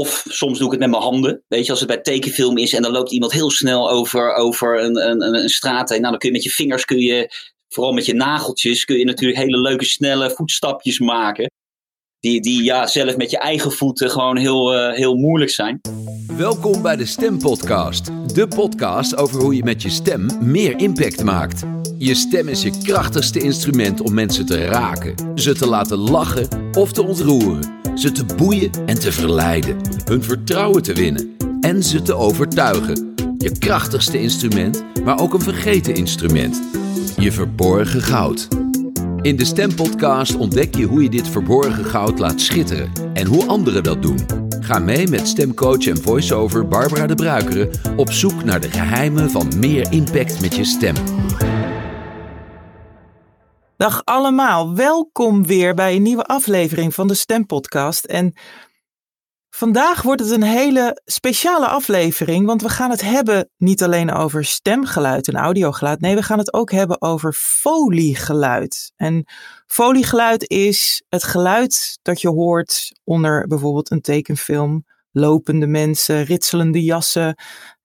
[0.00, 1.42] Of soms doe ik het met mijn handen.
[1.48, 4.82] Weet je, als het bij tekenfilm is en dan loopt iemand heel snel over, over
[4.82, 6.00] een, een, een straat heen.
[6.00, 7.30] Nou, dan kun je met je vingers, kun je,
[7.68, 11.50] vooral met je nageltjes, kun je natuurlijk hele leuke, snelle voetstapjes maken.
[12.22, 15.80] Die, die ja, zelf met je eigen voeten gewoon heel, uh, heel moeilijk zijn.
[16.36, 18.10] Welkom bij de Stem Podcast.
[18.34, 21.62] De podcast over hoe je met je stem meer impact maakt.
[21.98, 26.92] Je stem is je krachtigste instrument om mensen te raken, ze te laten lachen of
[26.92, 32.14] te ontroeren ze te boeien en te verleiden, hun vertrouwen te winnen en ze te
[32.14, 33.14] overtuigen.
[33.38, 36.62] Je krachtigste instrument, maar ook een vergeten instrument.
[37.16, 38.48] Je verborgen goud.
[39.22, 43.82] In de Stempodcast ontdek je hoe je dit verborgen goud laat schitteren en hoe anderen
[43.82, 44.18] dat doen.
[44.60, 49.52] Ga mee met stemcoach en voiceover Barbara de Bruikere op zoek naar de geheimen van
[49.58, 50.94] meer impact met je stem.
[53.76, 58.04] Dag allemaal, welkom weer bij een nieuwe aflevering van de Stempodcast.
[58.04, 58.34] En
[59.54, 64.44] vandaag wordt het een hele speciale aflevering, want we gaan het hebben niet alleen over
[64.44, 66.00] stemgeluid en audiogeluid.
[66.00, 68.92] Nee, we gaan het ook hebben over foliegeluid.
[68.96, 69.24] En
[69.66, 77.34] foliegeluid is het geluid dat je hoort onder bijvoorbeeld een tekenfilm, lopende mensen, ritselende jassen,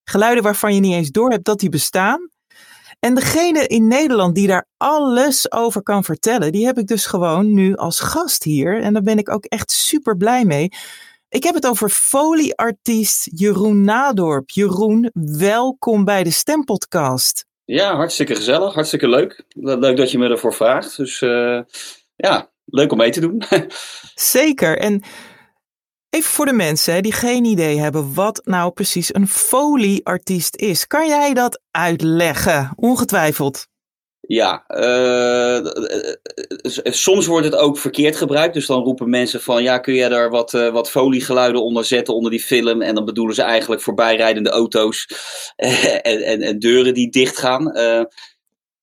[0.04, 2.30] geluiden waarvan je niet eens door hebt dat die bestaan.
[3.00, 7.54] En degene in Nederland die daar alles over kan vertellen, die heb ik dus gewoon
[7.54, 8.82] nu als gast hier.
[8.82, 10.70] En daar ben ik ook echt super blij mee.
[11.30, 14.50] Ik heb het over folieartiest Jeroen Nadorp.
[14.50, 17.46] Jeroen, welkom bij de Stempodcast.
[17.66, 19.44] Ja, hartstikke gezellig, hartstikke leuk.
[19.56, 20.98] Leuk dat je me ervoor vraagt.
[20.98, 21.62] Dus uh,
[22.16, 23.44] ja, leuk om mee te doen.
[24.16, 24.78] Zeker.
[24.78, 25.04] En
[26.10, 30.88] Even voor de mensen die geen idee hebben wat nou precies een folieartiest is.
[30.88, 32.72] Kan jij dat uitleggen?
[32.76, 33.68] Ongetwijfeld.
[34.28, 35.66] Ja, uh,
[36.84, 38.54] soms wordt het ook verkeerd gebruikt.
[38.54, 42.14] Dus dan roepen mensen van, ja, kun je daar wat, uh, wat foliegeluiden onder zetten
[42.14, 42.82] onder die film?
[42.82, 45.08] En dan bedoelen ze eigenlijk voorbijrijdende auto's
[45.56, 47.78] en, en, en, deuren die dichtgaan.
[47.78, 48.04] Uh,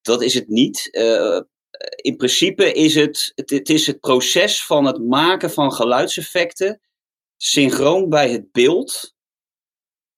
[0.03, 0.89] dat is het niet.
[1.97, 6.81] in principe is het, het, het is het proces van het maken van geluidseffecten
[7.37, 9.14] synchroon bij het beeld.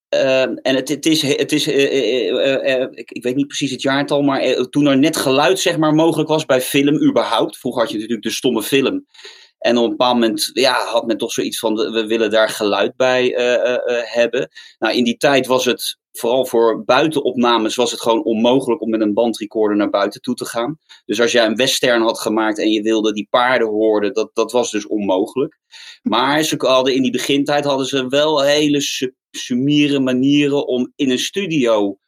[0.08, 3.70] Ehm, en het, het, is, het is uh, uh, uh, ik, ik, weet niet precies
[3.70, 7.58] het jaartal, maar toen er net geluid zeg maar, mogelijk was bij film überhaupt.
[7.58, 9.06] Vroeger had je natuurlijk de stomme film.
[9.58, 12.96] En op een bepaald moment ja, had men toch zoiets van, we willen daar geluid
[12.96, 13.32] bij
[14.04, 14.50] hebben.
[14.78, 19.00] Nou, in die tijd was het vooral voor buitenopnames was het gewoon onmogelijk om met
[19.00, 20.78] een bandrecorder naar buiten toe te gaan.
[21.04, 24.52] Dus als jij een western had gemaakt en je wilde die paarden horen, dat, dat
[24.52, 25.58] was dus onmogelijk.
[26.02, 28.80] Maar ze hadden in die begintijd hadden ze wel hele
[29.36, 31.98] sumiere manieren om in een studio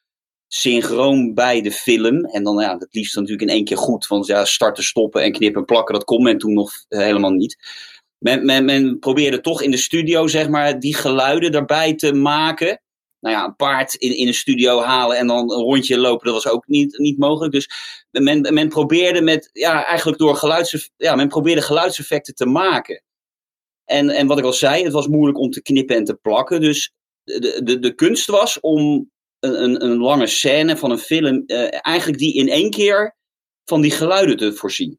[0.46, 2.24] synchroon bij de film.
[2.24, 4.06] En dan ja, het liefst natuurlijk in één keer goed.
[4.06, 7.56] Want ja, starten, stoppen en knippen en plakken, dat kon men toen nog helemaal niet.
[8.18, 12.80] Men, men, men probeerde toch in de studio, zeg maar, die geluiden daarbij te maken
[13.20, 16.42] nou ja, een paard in, in een studio halen en dan een rondje lopen, dat
[16.42, 17.52] was ook niet, niet mogelijk.
[17.52, 17.70] Dus
[18.10, 23.02] men, men probeerde met, ja, eigenlijk door geluids, ja, men probeerde geluidseffecten te maken.
[23.84, 26.60] En, en wat ik al zei, het was moeilijk om te knippen en te plakken.
[26.60, 26.92] Dus
[27.28, 32.18] de, de, de kunst was om een, een, lange scène van een film, uh, eigenlijk
[32.18, 33.16] die in één keer
[33.64, 34.98] van die geluiden te voorzien.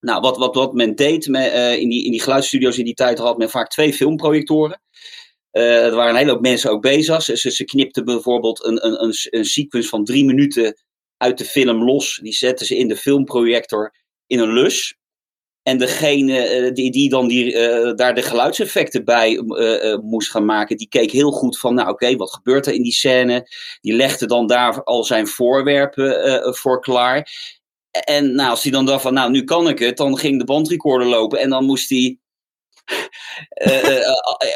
[0.00, 2.94] Nou, wat, wat, wat men deed met, uh, in, die, in die geluidsstudio's in die
[2.94, 4.82] tijd had men vaak twee filmprojectoren.
[5.52, 7.22] Uh, er waren een hele hoop mensen ook bezig.
[7.22, 10.74] Ze, ze knipten bijvoorbeeld een, een, een, een sequence van drie minuten
[11.16, 12.18] uit de film los.
[12.22, 13.94] Die zetten ze in de filmprojector
[14.26, 14.96] in een lus.
[15.62, 20.44] En degene uh, die, die dan die, uh, daar de geluidseffecten bij uh, moest gaan
[20.44, 23.48] maken, die keek heel goed van, nou oké, wat gebeurt er in die scène?
[23.80, 27.30] Die legde dan daar al zijn voorwerpen voor klaar.
[27.90, 30.44] En nou, als hij dan dacht van, nou nu kan ik het, dan ging de
[30.44, 32.18] bandrecorder lopen en dan moest hij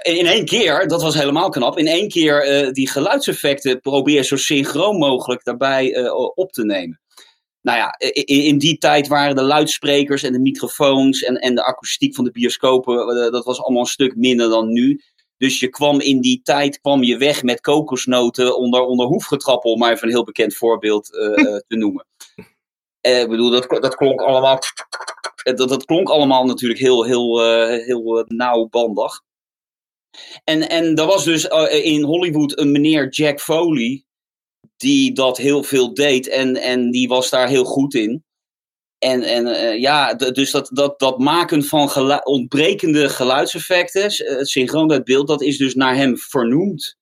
[0.03, 4.97] in één keer, dat was helemaal knap, in één keer die geluidseffecten probeer zo synchroon
[4.97, 7.01] mogelijk daarbij op te nemen.
[7.65, 11.65] Nou ja, in, in, die tijd waren de luidsprekers en de microfoons en, en de
[11.65, 15.01] akoestiek van de bioscopen, dat was allemaal een stuk minder dan nu.
[15.37, 19.79] Dus je kwam in die tijd kwam je weg met kokosnoten onder, onder hoefgetrappel, om
[19.79, 21.07] maar even een heel bekend voorbeeld
[21.69, 22.07] te noemen.
[23.01, 24.61] Ik bedoel, dat, dat klonk allemaal
[25.43, 29.23] dat, dat klonk allemaal natuurlijk heel, heel, uh, heel nauwbandig.
[30.45, 34.05] En, en er was dus in Hollywood een meneer Jack Foley,
[34.77, 38.25] die dat heel veel deed en, en die was daar heel goed in.
[38.99, 44.11] En, en ja, dus dat, dat, dat maken van ontbrekende geluidseffecten,
[44.47, 46.97] synchroon uit beeld, dat is dus naar hem vernoemd.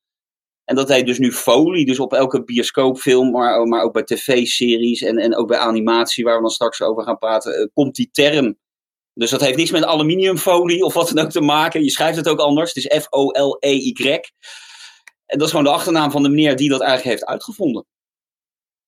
[0.65, 5.03] En dat heet dus nu Foley, dus op elke bioscoopfilm, maar, maar ook bij tv-series
[5.03, 8.09] en, en ook bij animatie, waar we dan straks over gaan praten, uh, komt die
[8.13, 8.59] term
[9.15, 11.85] Dus dat heeft niets met aluminiumfolie of wat dan ook te maken.
[11.85, 12.75] Je schrijft het ook anders.
[12.75, 14.21] Het is F-O-L-E-Y.
[15.32, 17.87] En dat is gewoon de achternaam van de meneer die dat eigenlijk heeft uitgevonden.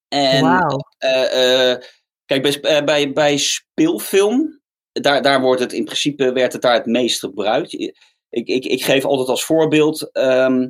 [0.09, 0.67] En
[0.99, 1.81] eh, eh,
[2.25, 4.61] kijk, bij, eh, bij, bij speelfilm,
[4.93, 7.73] daar, daar wordt het in principe werd het daar het meest gebruikt.
[7.73, 7.97] Ik,
[8.29, 10.11] ik, ik geef altijd als voorbeeld.
[10.13, 10.69] ehm,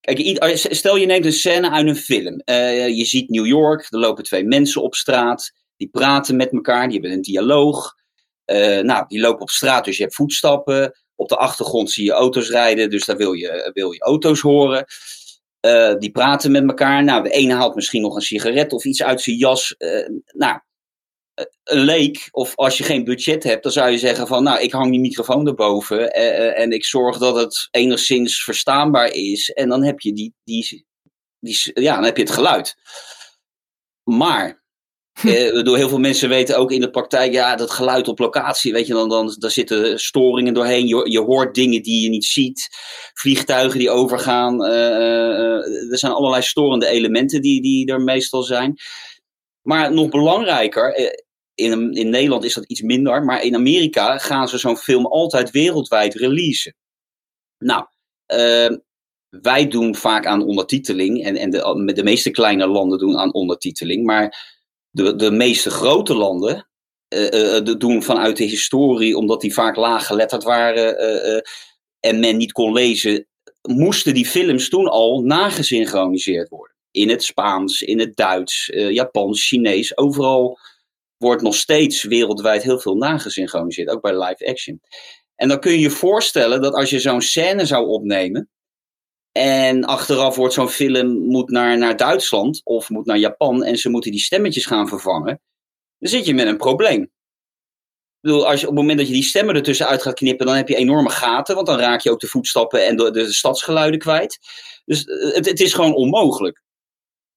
[0.00, 2.42] kijk, stel je neemt een scène uit een film.
[2.94, 5.52] Je ziet New York, er lopen twee mensen op straat.
[5.76, 7.94] Die praten met elkaar, die hebben een dialoog.
[8.82, 10.92] Nou, die lopen op straat, dus je hebt voetstappen.
[11.20, 14.84] Op de achtergrond zie je auto's rijden, dus daar wil je, wil je auto's horen.
[15.60, 17.04] Eh, die praten met elkaar.
[17.04, 19.74] Nou, de ene haalt misschien nog een sigaret of iets uit zijn jas.
[19.76, 20.60] Eh, nou,
[21.34, 24.60] eh, een leek, of als je geen budget hebt, dan zou je zeggen van, nou,
[24.60, 29.50] ik hang die microfoon erboven eh, eh, en ik zorg dat het enigszins verstaanbaar is.
[29.50, 30.86] En dan heb je die, die,
[31.40, 32.76] die ja, dan heb je het geluid.
[34.02, 34.62] Maar
[35.24, 38.72] eh, door heel veel mensen weten ook in de praktijk, ja, dat geluid op locatie,
[38.72, 40.86] weet je, dan, dan daar zitten storingen doorheen.
[40.86, 42.68] Je, je hoort dingen die je niet ziet,
[43.14, 44.64] vliegtuigen die overgaan.
[44.64, 48.74] eh, eh, eh, er zijn allerlei storende elementen die, die er meestal zijn.
[49.62, 50.94] Maar nog belangrijker,
[51.54, 55.50] in, in Nederland is dat iets minder, maar in Amerika gaan ze zo'n film altijd
[55.50, 56.74] wereldwijd releasen.
[57.58, 57.86] Nou,
[58.26, 58.76] eh,
[59.28, 64.04] wij doen vaak aan ondertiteling en, en de, de meeste kleine landen doen aan ondertiteling,
[64.04, 64.58] maar
[64.90, 66.68] de, de meeste grote landen
[67.08, 71.42] eh, eh, dat doen vanuit de historie, omdat die vaak laag geletterd waren eh, eh,
[72.00, 73.26] en men niet kon lezen,
[73.68, 76.76] moesten die films toen al nagesynchroniseerd worden.
[76.90, 80.58] In het Spaans, in het Duits, eh, Japans, Chinees, overal
[81.16, 84.80] wordt nog steeds wereldwijd heel veel nagesynchroniseerd, ook bij live action.
[85.34, 88.48] En dan kun je je voorstellen dat als je zo'n scène zou opnemen,
[89.32, 93.90] en achteraf wordt zo'n film moet naar, naar Duitsland of moet naar Japan en ze
[93.90, 95.40] moeten die stemmetjes gaan vervangen.
[95.98, 97.02] Dan zit je met een probleem.
[97.02, 100.46] Ik bedoel, als je, op het moment dat je die stemmen ertussen uit gaat knippen,
[100.46, 103.32] dan heb je enorme gaten, want dan raak je ook de voetstappen en de, de
[103.32, 104.38] stadsgeluiden kwijt.
[104.84, 106.62] Dus eh, het, is gewoon onmogelijk.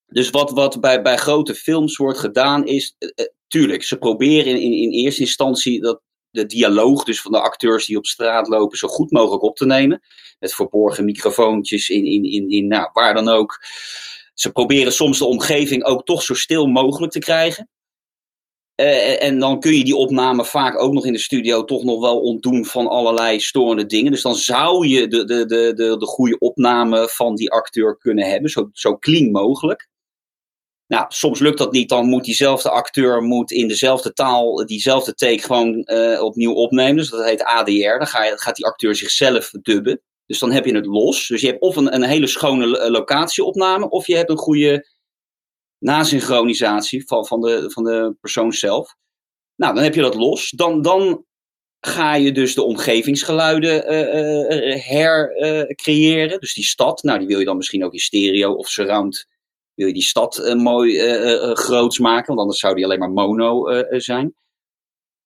[0.06, 4.52] Dus wat, wat bij, bij grote films wordt gedaan is, eh, eh, tuurlijk, ze proberen
[4.52, 6.02] in, in, in eerste instantie dat
[6.34, 9.66] de dialoog dus van de acteurs die op straat lopen zo goed mogelijk op te
[9.66, 10.02] nemen.
[10.40, 13.60] Met verborgen microfoontjes in, in, in, in nou, waar dan ook.
[14.34, 17.70] Ze proberen soms de omgeving ook toch zo stil mogelijk te krijgen.
[18.76, 22.02] Eh, en dan kun je die opname vaak ook nog in de studio toch nog
[22.02, 24.12] wel ontdoen van allerlei storende dingen.
[24.12, 28.30] Dus dan zou je de, de, de, de, de goede opname van die acteur kunnen
[28.30, 29.88] hebben, zo, zo clean mogelijk.
[30.88, 35.42] Nou, soms lukt dat niet, dan moet diezelfde acteur moet in dezelfde taal diezelfde take
[35.42, 36.96] gewoon eh, opnieuw opnemen.
[36.96, 37.98] Dus dat heet ADR.
[37.98, 40.02] Dan ga je, gaat die acteur zichzelf dubben.
[40.26, 41.28] Dus dan heb je het los.
[41.28, 44.88] Dus je hebt of een, een hele schone lo- locatieopname, of je hebt een goede
[45.78, 48.96] nasynchronisatie van, van, de, van de persoon zelf.
[49.56, 50.50] Nou, dan heb je dat los.
[50.50, 51.26] Dan, dan
[51.80, 56.40] ga je dus de omgevingsgeluiden eh, eh, hercreëren.
[56.40, 59.28] dus die stad, nou, die wil je dan misschien ook in stereo of surround.
[59.76, 63.00] Wil je die stad eh, mooi eh, eh, groots maken, want anders zou die alleen
[63.00, 64.36] maar mono zijn.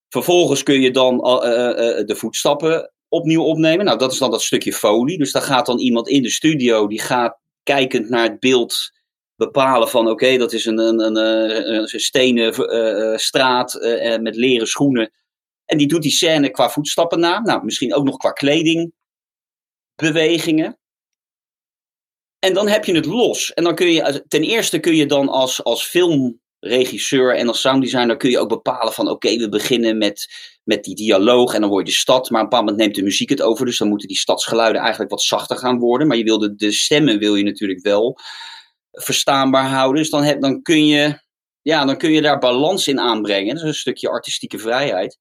[0.10, 3.86] Vervolgens kun je dan de voetstappen opnieuw opnemen.
[3.86, 5.18] Nou, dat is dan dat stukje folie.
[5.18, 8.92] Dus daar gaat dan iemand in de studio, die gaat kijkend naar het beeld
[9.38, 11.16] bepalen van oké, dat is een, een, een,
[11.94, 12.54] een stenen
[13.20, 15.12] straat eh, met leren schoenen.
[15.66, 17.40] En die doet die scène qua voetstappen na.
[17.40, 20.80] Nou, misschien ook nog qua kledingbewegingen.
[22.40, 23.54] En dan heb je het los.
[23.54, 28.18] En dan kun je, ten eerste kun je dan als, als filmregisseur en als sounddesigner
[28.18, 31.88] kun je ook bepalen van oké, we beginnen met, met die dialoog en dan word
[31.88, 32.30] je de stad.
[32.30, 33.66] Maar op een bepaald moment neemt de muziek het over.
[33.66, 36.08] Dus dan moeten die stadsgeluiden eigenlijk wat zachter gaan worden.
[36.08, 38.20] Maar je wil de, stemmen wil je natuurlijk wel
[38.92, 40.02] verstaanbaar houden.
[40.02, 41.20] Dus dan, dan, kun je,
[41.62, 43.56] ja, dan kun je daar balans in aanbrengen.
[43.56, 45.20] Dat is een stukje artistieke vrijheid.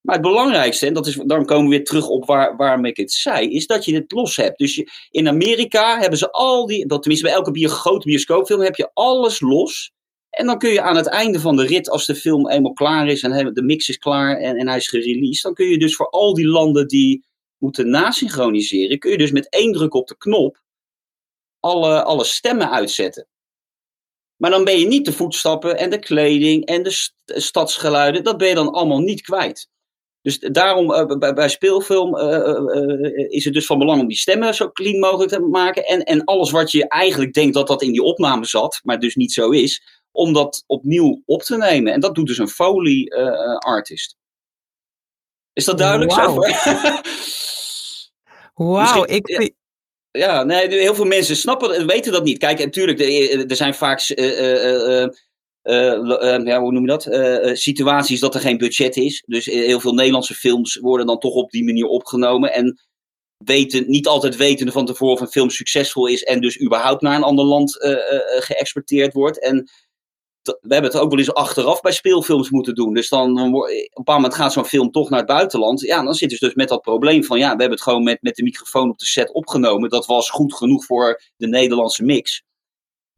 [0.00, 2.96] Maar het belangrijkste, en dat is, dan komen we weer terug op waar, waarom ik
[2.96, 4.58] het zei, is dat je het los hebt.
[4.58, 8.76] Dus je, in Amerika hebben ze al die, dat tenminste bij elke grote bioscoopfilm heb
[8.76, 9.92] je alles los.
[10.30, 13.08] En dan kun je aan het einde van de rit, als de film eenmaal klaar
[13.08, 15.96] is en de mix is klaar en, en hij is gereleased, dan kun je dus
[15.96, 17.24] voor al die landen die
[17.58, 20.60] moeten nasynchroniseren, kun je dus met één druk op de knop
[21.60, 23.26] alle, alle stemmen uitzetten.
[24.36, 28.36] Maar dan ben je niet de voetstappen en de kleding en de st stadsgeluiden, dat
[28.38, 29.68] ben je dan allemaal niet kwijt.
[30.22, 34.16] Dus daarom uh, bij, bij, speelfilm uh, uh, is het dus van belang om die
[34.16, 35.84] stemmen zo clean mogelijk te maken.
[35.84, 39.14] En, en alles wat je eigenlijk denkt dat dat in die opname zat, maar dus
[39.14, 41.92] niet zo is, om dat opnieuw op te nemen.
[41.92, 43.12] En dat doet dus een Foley
[43.58, 44.16] artist.
[45.52, 46.44] Is dat duidelijk wow.
[46.44, 46.70] zo?
[48.54, 49.48] Wauw, ik, ja.
[50.12, 52.38] Ja, nee, heel veel mensen snappen, weten dat niet.
[52.38, 53.00] Kijk, natuurlijk,
[53.50, 55.08] er zijn vaak uh, uh, uh,
[55.62, 57.58] ja, hoe noem je dat?
[57.58, 59.22] situaties dat er geen budget is.
[59.26, 62.52] Dus heel veel Nederlandse films worden dan toch op die manier opgenomen.
[62.52, 62.80] En
[63.44, 67.16] weten, niet altijd wetende van tevoren of een film succesvol is en dus überhaupt naar
[67.16, 67.76] een ander land
[68.40, 69.42] geëxporteerd wordt.
[69.42, 69.70] En
[70.42, 72.94] we hebben het ook wel eens achteraf bij speelfilms moeten doen.
[72.94, 75.80] Dus dan, op een bepaald moment gaat zo'n film toch naar het buitenland.
[75.80, 78.22] Ja, dan zitten ze dus met dat probleem van ja, we hebben het gewoon met,
[78.22, 79.90] met de microfoon op de set opgenomen.
[79.90, 82.42] Dat was goed genoeg voor de Nederlandse mix.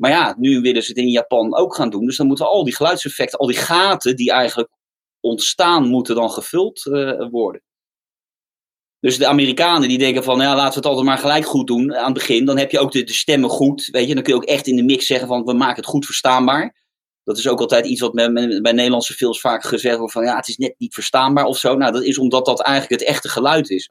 [0.02, 2.06] Maar ja, nu willen ze het in Japan ook gaan doen.
[2.06, 4.68] Dus dan moeten al die geluidseffecten, al die gaten die eigenlijk
[5.20, 7.62] ontstaan, moeten dan gevuld uh, worden.
[9.00, 11.94] Dus de Amerikanen die denken van, ja, laten we het altijd maar gelijk goed doen
[11.94, 12.44] aan het begin.
[12.44, 14.14] Dan heb je ook de, de stemmen goed, weet je.
[14.14, 16.76] Dan kun je ook echt in de mix zeggen van, we maken het goed verstaanbaar.
[17.24, 20.48] Dat is ook altijd iets wat bij Nederlandse films vaak gezegd wordt van, ja, het
[20.48, 21.76] is net niet verstaanbaar of zo.
[21.76, 23.90] Nou, dat is omdat dat eigenlijk het echte geluid is.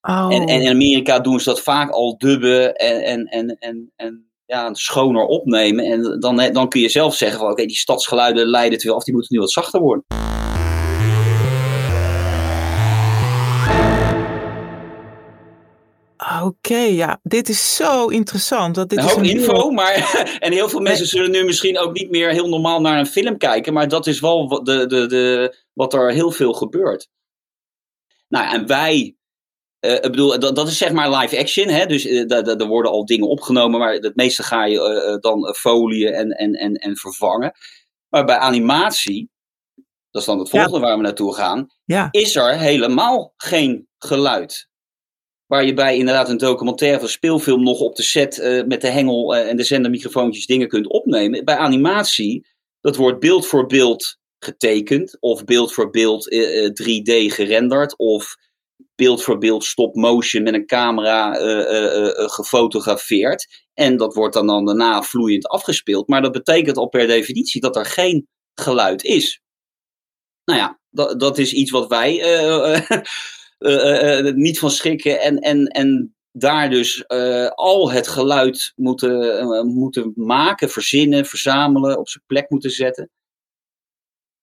[0.00, 0.28] Oh.
[0.30, 4.30] En, en in Amerika doen ze dat vaak al dubben en, en, en, en, en
[4.46, 5.84] ja, schoner opnemen.
[5.84, 9.04] En dan, dan kun je zelf zeggen van, oké, die stadsgeluiden leiden te veel af,
[9.04, 10.04] die moeten nu wat zachter worden.
[16.42, 18.74] Oké, ja, dit is zo interessant.
[18.74, 19.94] Dat dit een hoop info, maar
[20.38, 23.36] en heel veel mensen zullen nu misschien ook niet meer heel normaal naar een film
[23.36, 27.08] kijken, maar dat is wel de, de, de, wat er heel veel gebeurt.
[28.28, 29.16] Nou, en wij,
[29.86, 31.86] uh, ik bedoel, dat, dat is zeg maar live action, hè?
[31.86, 36.12] dus uh, er worden al dingen opgenomen, maar het meeste ga je uh, dan folieën
[36.12, 37.52] en, en, en, en vervangen.
[38.08, 39.30] Maar bij animatie,
[40.10, 42.08] dat is dan het volgende waar we naartoe gaan, ja.
[42.10, 44.68] is er helemaal geen geluid.
[45.46, 49.36] Waar je bij inderdaad een documentaire of speelfilm nog op de set met de hengel
[49.36, 51.44] en de zendermicrofoontjes dingen kunt opnemen.
[51.44, 52.46] Bij animatie,
[52.80, 58.36] dat wordt beeld voor beeld getekend, of beeld voor beeld uh, eh, 3D gerenderd, of
[58.96, 61.32] beeld voor beeld stop motion met een camera
[62.28, 63.64] gefotografeerd.
[63.74, 66.08] En dat wordt dan, dan daarna vloeiend afgespeeld.
[66.08, 69.40] Maar dat betekent al per definitie dat er geen geluid is.
[70.44, 72.12] Nou ja, dat, dat is iets wat wij
[74.34, 77.08] niet van schrikken en, en, en daar dus
[77.54, 83.10] al het geluid moeten, moeten maken, verzinnen, verzamelen, op zijn plek moeten zetten.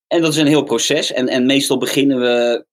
[0.08, 1.12] En dat is een heel proces.
[1.12, 2.66] En, en meestal beginnen we.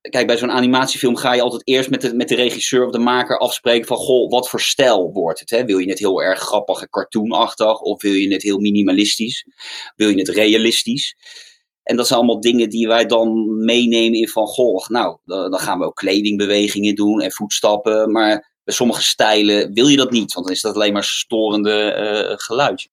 [0.00, 2.98] Kijk, bij zo'n animatiefilm ga je altijd eerst met de, met de regisseur of de
[2.98, 5.50] maker afspreken van: Goh, wat voor stijl wordt het?
[5.50, 5.64] Hè?
[5.64, 7.80] Wil je het heel erg grappig en cartoonachtig?
[7.80, 9.46] Of wil je het heel minimalistisch?
[9.96, 11.16] Wil je het realistisch?
[11.82, 15.78] En dat zijn allemaal dingen die wij dan meenemen in van, goh, nou, dan gaan
[15.78, 18.12] we ook kledingbewegingen doen en voetstappen.
[18.12, 21.96] Maar bij sommige stijlen wil je dat niet, want dan is dat alleen maar storende
[22.28, 22.88] uh, geluid.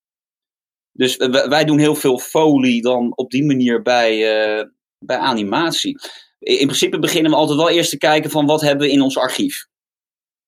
[0.91, 1.17] Dus
[1.47, 4.17] wij doen heel veel folie dan op die manier bij,
[4.59, 4.63] uh,
[4.99, 5.99] bij animatie.
[6.39, 9.17] In principe beginnen we altijd wel eerst te kijken van wat hebben we in ons
[9.17, 9.67] archief.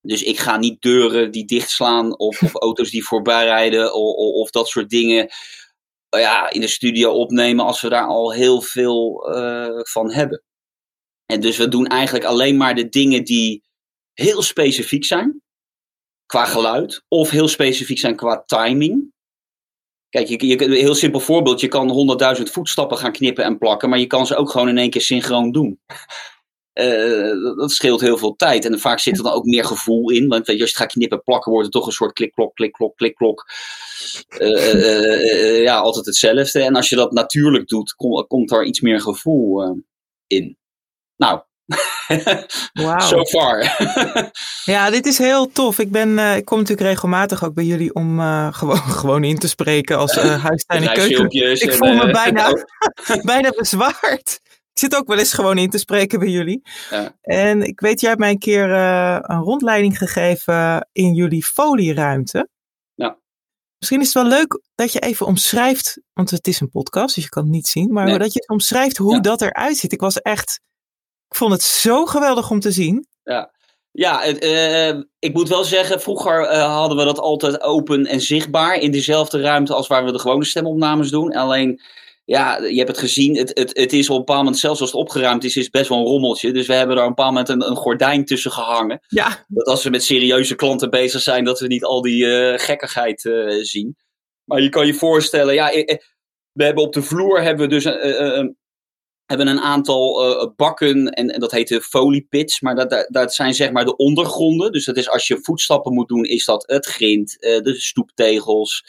[0.02, 4.34] Dus ik ga niet deuren die dichtslaan of, of auto's die voorbij rijden of, of,
[4.34, 5.30] of dat soort dingen
[6.10, 10.44] ja, in de studio opnemen als we daar al heel veel uh, van hebben.
[11.26, 13.64] En dus we doen eigenlijk alleen maar de dingen die
[14.14, 15.42] heel specifiek zijn
[16.26, 19.14] qua geluid, of heel specifiek zijn qua timing.
[20.12, 24.00] Kijk, je, een heel simpel voorbeeld, je kan 100.000 voetstappen gaan knippen en plakken, maar
[24.00, 25.80] je kan ze ook gewoon in één keer synchroon doen.
[26.74, 28.66] Uh, dat scheelt heel veel tijd.
[28.66, 30.28] En vaak zit er dan ook meer gevoel in.
[30.28, 33.46] Want als je gaat knippen, plakken, wordt het toch een soort klik-klok, klik-klok, klik-klok.
[34.40, 36.64] Uh, ja, altijd hetzelfde.
[36.64, 39.76] En als je dat natuurlijk doet, kom, komt er iets meer gevoel
[40.28, 40.58] in.
[41.18, 41.42] Nou,
[42.84, 43.02] wow.
[43.02, 43.78] so far.
[44.74, 45.80] ja, dit is heel tof.
[45.80, 48.20] Ik, ben, ik kom natuurlijk regelmatig ook bij jullie om
[48.60, 51.52] gewoon, gewoon in te spreken als huistuin en keuken.
[51.52, 52.66] Ik voel me bijna,
[53.24, 54.40] bijna bezwaard.
[54.74, 56.62] Ik zit ook wel eens gewoon in te spreken bij jullie.
[56.90, 57.16] Ja.
[57.22, 62.50] En ik weet, jij hebt mij een keer uh, een rondleiding gegeven in jullie folieruimte.
[62.94, 63.18] Ja.
[63.78, 67.24] Misschien is het wel leuk dat je even omschrijft, want het is een podcast, dus
[67.24, 69.20] je kan het niet zien, maar dat je omschrijft hoe ja.
[69.20, 69.92] dat eruit ziet.
[69.92, 70.60] Ik was echt,
[71.32, 73.08] ik vond het zo geweldig om te zien.
[73.24, 73.52] Ja,
[73.92, 78.76] ja, uh, ik moet wel zeggen, vroeger uh, hadden we dat altijd open en zichtbaar
[78.76, 81.34] in dezelfde ruimte als waar we de gewone stemopnames doen.
[81.34, 81.82] Alleen
[82.26, 83.38] ja, je hebt het gezien.
[83.38, 85.90] Het, het, het is op een bepaald moment, zelfs als het opgeruimd is, is best
[85.90, 86.52] wel een rommeltje.
[86.52, 89.00] Dus we hebben daar op een bepaald moment een, een gordijn tussen gehangen.
[89.08, 89.46] Ja.
[89.48, 93.24] Dat als we met serieuze klanten bezig zijn, dat we niet al die uh, gekkigheid
[93.24, 93.96] uh, zien.
[94.44, 95.98] Maar je kan je voorstellen, ja, eh,
[96.52, 98.58] we hebben op de vloer hebben we dus een,
[99.32, 102.62] hebben een aantal uh, bakken en, en, dat heet de foliepits.
[102.62, 104.72] Maar dat, dat, zijn zeg maar de ondergronden.
[104.72, 108.86] Dus dat is als je voetstappen moet doen, is dat het grind, uh, de stoeptegels,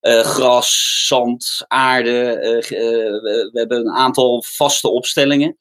[0.00, 2.10] uh, gras, zand, aarde.
[2.68, 5.56] We, we, hebben een aantal vaste opstellingen.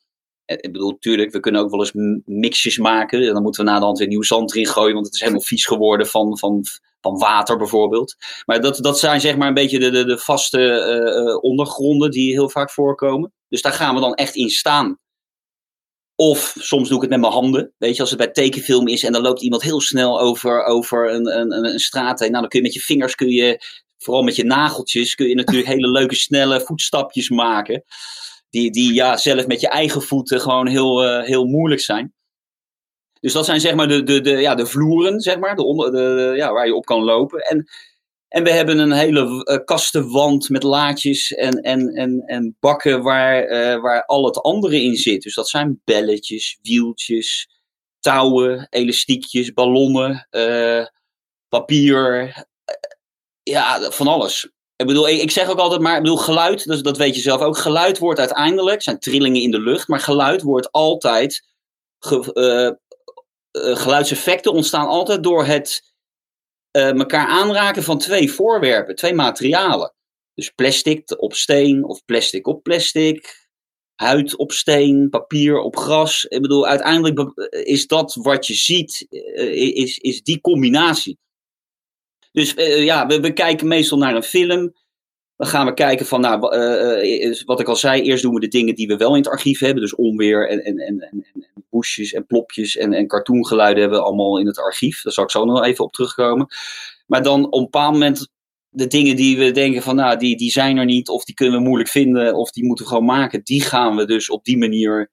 [0.45, 3.27] Ik bedoel, natuurlijk, we kunnen ook wel eens mixjes maken.
[3.27, 5.41] En dan moeten we na de weer nieuw zand erin gooien, want het is helemaal
[5.41, 6.63] vies geworden van, van
[7.03, 8.15] van water bijvoorbeeld.
[8.45, 12.49] Maar dat, dat zijn zeg maar een beetje de, de, de vaste ondergronden die heel
[12.49, 13.33] vaak voorkomen.
[13.49, 14.99] Dus daar gaan we dan echt in staan.
[16.15, 17.73] Of soms doe ik het met mijn handen.
[17.77, 21.13] Weet je, als het bij tekenfilm is en dan loopt iemand heel snel over, over
[21.13, 22.29] een, een, een straat heen.
[22.29, 23.59] Nou, dan kun je met je vingers, kun je,
[23.97, 27.83] vooral met je nageltjes, kun je natuurlijk hele leuke, snelle voetstapjes maken.
[28.49, 32.13] Die, die ja, zelf met je eigen voeten gewoon heel, uh, heel moeilijk zijn.
[33.23, 35.91] Dus dat zijn zeg maar de, de, de, ja, de vloeren, zeg maar, de, onder,
[35.91, 37.39] de, ja, waar je op kan lopen.
[37.39, 37.67] En
[38.33, 43.51] en we hebben een hele uh, kastenwand met laadjes en, en, en, en bakken waar,
[43.51, 45.21] uh, waar al het andere in zit.
[45.21, 47.49] Dus dat zijn belletjes, wieltjes,
[47.99, 50.85] touwen, elastiekjes, ballonnen, uh,
[51.47, 52.33] papier.
[53.43, 54.49] ja, van alles.
[54.75, 57.21] Ik bedoel, ik, ik, zeg ook altijd maar, ik bedoel, geluid, dus dat weet je
[57.21, 57.57] zelf ook.
[57.57, 61.43] Geluid wordt uiteindelijk, zijn trillingen in de lucht, maar geluid wordt altijd,
[61.99, 62.77] ge,
[63.53, 65.93] geluidseffecten ontstaan altijd door het
[66.71, 69.93] elkaar aanraken van twee voorwerpen, twee materialen.
[70.33, 73.47] Dus plastic op steen of plastic op plastic,
[73.95, 76.25] huid op steen, papier op gras.
[76.25, 79.05] Ik bedoel, uiteindelijk is dat wat je ziet,
[79.73, 81.17] is, is die combinatie.
[82.31, 84.73] Dus ja, we, we, kijken meestal naar een film.
[85.35, 86.39] Dan gaan we kijken van, nou,
[87.45, 89.59] wat ik al zei, eerst doen we de dingen die we wel in het archief
[89.59, 89.81] hebben.
[89.81, 91.25] Dus onweer en, en, en, en,
[92.11, 95.01] en plopjes en, en cartoongeluiden hebben we allemaal in het archief.
[95.01, 96.47] Daar zal ik zo nog even op terugkomen.
[97.07, 98.27] Maar dan op een bepaald moment
[98.69, 101.55] de dingen die we denken van, nou, die, die zijn er niet, of die kunnen
[101.55, 104.57] we moeilijk vinden, of die moeten we gewoon maken, die gaan we dus op die
[104.57, 105.11] manier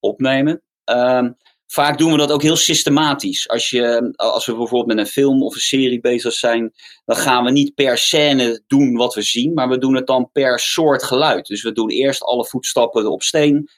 [0.00, 0.62] opnemen.
[0.84, 1.36] Um,
[1.72, 3.48] vaak doen we dat ook heel systematisch.
[3.48, 6.72] Als, je, als we bijvoorbeeld met een film of een serie bezig zijn,
[7.04, 10.30] dan gaan we niet per scène doen wat we zien, maar we doen het dan
[10.32, 11.46] per soort geluid.
[11.46, 13.68] Dus we doen eerst alle voetstappen op steen,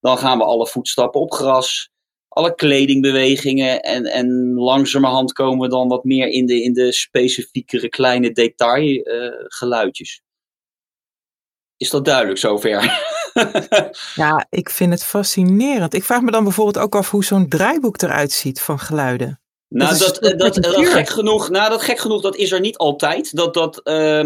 [0.00, 1.90] dan gaan we alle voetstappen op gras,
[2.28, 7.88] alle kledingbewegingen en, en langzamerhand komen we dan wat meer in de, in de specifiekere
[7.88, 10.20] kleine detailgeluidjes.
[10.20, 10.24] Uh,
[11.76, 13.08] Is dat duidelijk zover?
[14.14, 15.94] Ja, ik vind het fascinerend.
[15.94, 19.40] Ik vraag me dan bijvoorbeeld ook af hoe zo'n draaiboek eruit ziet van geluiden.
[19.68, 22.76] Nou, dat, dat, dat, dat, gek genoeg, nou, dat gek genoeg, dat is er niet
[22.76, 23.36] altijd.
[23.36, 24.24] Dat, dat, uh,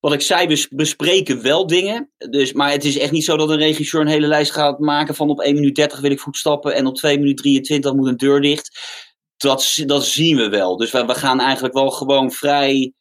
[0.00, 2.10] wat ik zei, we bespreken wel dingen.
[2.30, 5.14] Dus, maar het is echt niet zo dat een regisseur een hele lijst gaat maken
[5.14, 8.16] van op 1 minuut 30 wil ik voetstappen en op 2 minuut 23 moet een
[8.16, 8.78] deur dicht.
[9.36, 10.76] Dat, dat zien we wel.
[10.76, 12.92] Dus we, we gaan eigenlijk wel gewoon vrij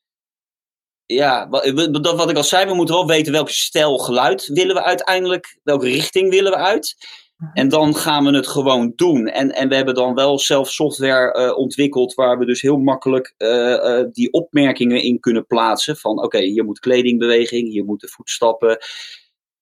[1.06, 1.46] ja,
[1.92, 5.60] dat wat ik al zei, we moeten wel weten welke stijl geluid willen we uiteindelijk,
[5.64, 6.96] welke richting willen we uit.
[7.38, 7.52] Mhm.
[7.54, 9.28] En dan gaan we het gewoon doen.
[9.28, 13.34] En, en we hebben dan wel zelf software uh, ontwikkeld waar we dus heel makkelijk
[13.38, 15.98] uh, uh, die opmerkingen in kunnen plaatsen.
[15.98, 18.78] Van oké, okay, hier moet kledingbeweging, hier moeten voetstappen.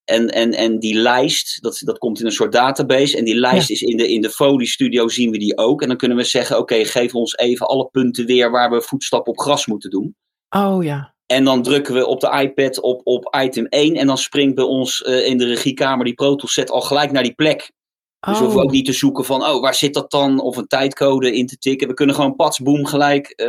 [0.04, 3.18] En, en, en die lijst, dat, dat komt in een soort database.
[3.18, 3.74] En die lijst ja.
[3.74, 5.82] is in de, in de Foley Studio zien we die ook.
[5.82, 8.82] En dan kunnen we zeggen, oké, okay, geef ons even alle punten weer waar we
[8.82, 10.16] voetstappen op gras moeten doen.
[10.50, 11.13] Oh ja.
[11.34, 14.64] En dan drukken we op de iPad op, op item 1 en dan springt bij
[14.64, 17.72] ons uh, in de regiekamer die Pro Tools set al gelijk naar die plek.
[18.20, 20.40] Dus we hoeven ook niet te zoeken van, oh, waar zit dat dan?
[20.40, 21.88] Of een tijdcode in te tikken.
[21.88, 23.48] We kunnen gewoon pats, boom, gelijk uh,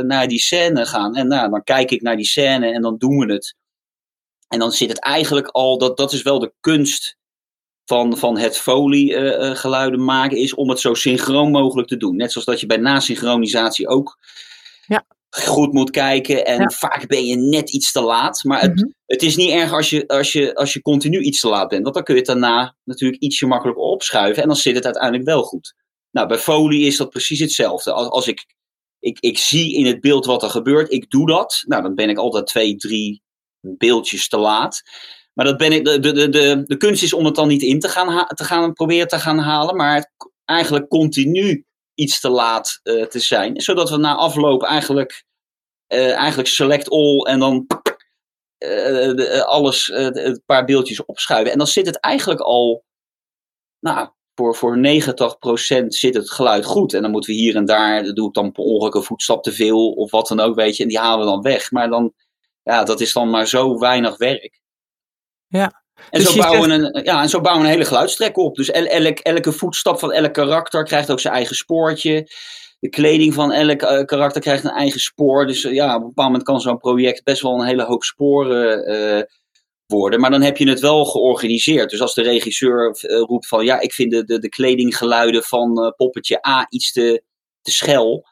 [0.00, 1.14] naar die scène gaan.
[1.14, 3.54] En nou, dan kijk ik naar die scène en dan doen we het.
[4.48, 7.16] En dan zit het eigenlijk al, dat, dat is wel de kunst
[7.84, 12.16] van, van het folie uh, geluiden maken, is om het zo synchroon mogelijk te doen.
[12.16, 14.18] Net zoals dat je bij nasynchronisatie ook
[14.86, 15.04] ja
[15.42, 16.44] goed moet kijken.
[16.44, 16.68] En ja.
[16.68, 18.44] vaak ben je net iets te laat.
[18.44, 18.94] Maar het, mm -hmm.
[19.06, 21.82] het is niet erg als je, als, je, als je continu iets te laat bent.
[21.82, 24.42] Want dan kun je het daarna natuurlijk ietsje makkelijker opschuiven.
[24.42, 25.74] En dan zit het uiteindelijk wel goed.
[26.10, 27.92] Nou, bij folie is dat precies hetzelfde.
[27.92, 28.46] Als, als ik,
[28.98, 31.62] ik, ik zie in het beeld wat er gebeurt, ik doe dat.
[31.66, 33.22] Nou, dan ben ik altijd twee, drie
[33.60, 34.82] beeldjes te laat.
[35.32, 37.80] Maar dat ben ik, de, de, de, de kunst is om het dan niet in
[37.80, 39.76] te gaan, te gaan proberen te gaan halen.
[39.76, 40.12] Maar
[40.44, 41.64] eigenlijk continu
[41.94, 43.60] iets te laat uh, te zijn.
[43.60, 45.24] Zodat we na afloop eigenlijk,
[45.88, 47.66] uh, eigenlijk select all en dan
[48.58, 51.52] de, alles, een paar beeldjes opschuiven.
[51.52, 52.84] En dan zit het eigenlijk al,
[53.80, 54.80] nou, voor, voor 90%
[55.86, 56.94] zit het geluid goed.
[56.94, 59.52] En dan moeten we hier en daar, doe ik dan per ongeluk een voetstap te
[59.52, 60.82] veel of wat dan ook, weet je.
[60.82, 61.70] En die halen we dan weg.
[61.70, 62.12] Maar dan,
[62.62, 64.60] ja, dat is dan maar zo weinig werk.
[65.46, 66.94] Ja, en, dus zo bouwen zegt...
[66.94, 68.56] een, ja, en zo bouwen we een hele geluidstrek op.
[68.56, 72.28] Dus el, elk, elke voetstap van elk karakter krijgt ook zijn eigen spoortje.
[72.80, 75.46] De kleding van elk uh, karakter krijgt een eigen spoor.
[75.46, 78.02] Dus uh, ja, op een bepaald moment kan zo'n project best wel een hele hoop
[78.02, 79.22] sporen uh,
[79.86, 80.20] worden.
[80.20, 81.90] Maar dan heb je het wel georganiseerd.
[81.90, 86.46] Dus als de regisseur roept van ja, ik vind de, de, de kledinggeluiden van poppetje
[86.48, 87.22] A iets te,
[87.60, 88.26] te schel.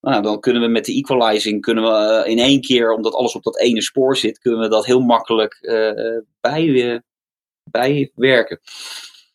[0.00, 3.42] Nou, dan kunnen we met de equalizing kunnen we in één keer, omdat alles op
[3.42, 5.58] dat ene spoor zit, kunnen we dat heel makkelijk
[6.40, 7.02] bij,
[7.70, 8.60] bijwerken.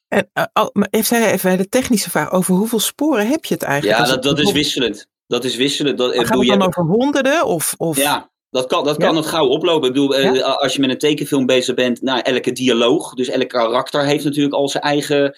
[0.08, 4.00] En, uh, even, even de technische vraag over hoeveel sporen heb je het eigenlijk?
[4.00, 5.08] Ja, dat, dat is wisselend.
[5.28, 5.96] dat is wisselen.
[5.96, 7.46] Dat, gaat het dan over honderden?
[7.46, 7.98] Of, of...
[7.98, 9.88] Ja, dat kan, dat kan het gauw oplopen.
[9.88, 14.06] Ik bedoel, als je met een tekenfilm bezig bent, nou, elke dialoog, dus elk karakter
[14.06, 15.36] heeft natuurlijk al zijn eigen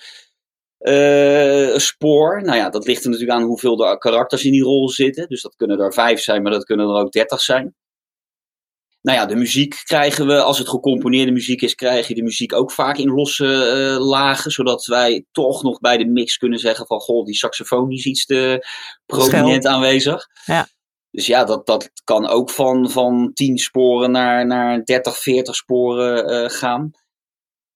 [0.84, 2.41] uh, spoor.
[2.43, 5.27] Nou ja, dat ligt er natuurlijk aan hoeveel de karakters in die rol zitten.
[5.27, 7.75] Dus dat kunnen er vijf zijn, maar dat kunnen er ook dertig zijn.
[9.03, 12.53] Nou ja, de muziek krijgen we, als het gecomponeerde muziek is, krijg je de muziek
[12.53, 14.51] ook vaak in losse uh, lagen.
[14.51, 18.25] Zodat wij toch nog bij de mix kunnen zeggen van, goh, die saxofoon is iets
[18.25, 18.67] te
[19.05, 20.27] prominent aanwezig.
[20.45, 20.67] Ja.
[21.11, 26.43] Dus ja, dat, dat kan ook van, van 10 sporen naar, naar 30, 40 sporen
[26.43, 26.91] uh, gaan.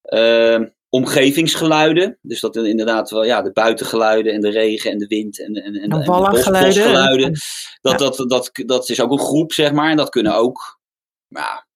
[0.04, 0.60] Uh,
[0.90, 2.18] omgevingsgeluiden.
[2.22, 5.74] Dus dat inderdaad wel ja, de buitengeluiden en de regen en de wind en, en,
[5.74, 7.34] en, en de bosgeluiden.
[7.82, 9.90] Dat, dat, dat, dat is ook een groep, zeg maar.
[9.90, 10.77] En dat kunnen ook
[11.28, 11.68] ja,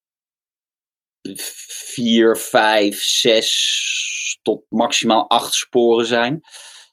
[1.94, 6.42] vier, vijf, zes tot maximaal acht sporen zijn.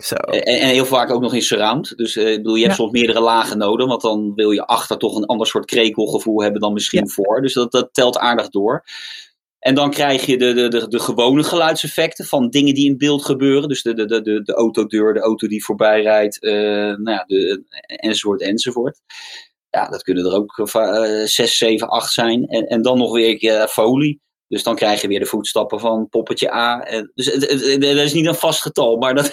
[0.05, 0.14] Zo.
[0.14, 1.97] En, en, heel vaak ook nog in surround.
[1.97, 3.87] Dus uh, bedoel, je hebt soms meerdere lagen nodig.
[3.87, 7.42] Want dan wil je achter toch een ander soort krekelgevoel hebben dan misschien voor.
[7.42, 8.85] Dus dat, dat telt aardig door.
[9.59, 13.25] En dan krijg je de, de, de, de, gewone geluidseffecten van dingen die in beeld
[13.25, 13.68] gebeuren.
[13.68, 16.53] Dus de, de, de, de, de autodeur, de auto die voorbij rijdt, uh,
[16.97, 19.01] nou ja, de, enzovoort, enzovoort.
[19.79, 22.47] Ja, dat kunnen er ook uh, 6, 7, 8 zijn.
[22.47, 24.21] En, en dan nog weer uh, folie.
[24.49, 26.85] Dus dan krijg je weer de voetstappen van poppetje A.
[27.14, 29.33] Dus het, het, het, is niet een vast getal, maar dat,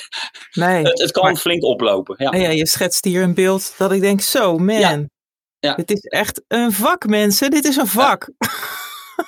[0.53, 2.15] nee, het, het kan flink oplopen.
[2.17, 2.39] Ja.
[2.39, 5.05] ja, je schetst hier een beeld dat ik denk, zo man, ja.
[5.60, 5.75] Ja.
[5.75, 8.29] dit is echt een vak mensen, dit is een vak.
[8.38, 8.47] Ja.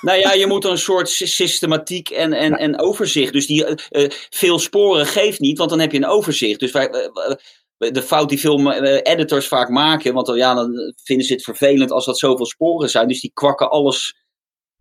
[0.00, 3.32] nou ja, je moet een soort systematiek en, en, en overzicht.
[3.32, 6.60] Dus die uh, veel sporen geeft niet, want dan heb je een overzicht.
[6.60, 7.34] Dus wij, uh,
[7.78, 12.04] de fout die veel editors vaak maken, want ja, dan vinden ze het vervelend als
[12.04, 13.08] dat zoveel sporen zijn.
[13.08, 14.26] Dus die kwakken alles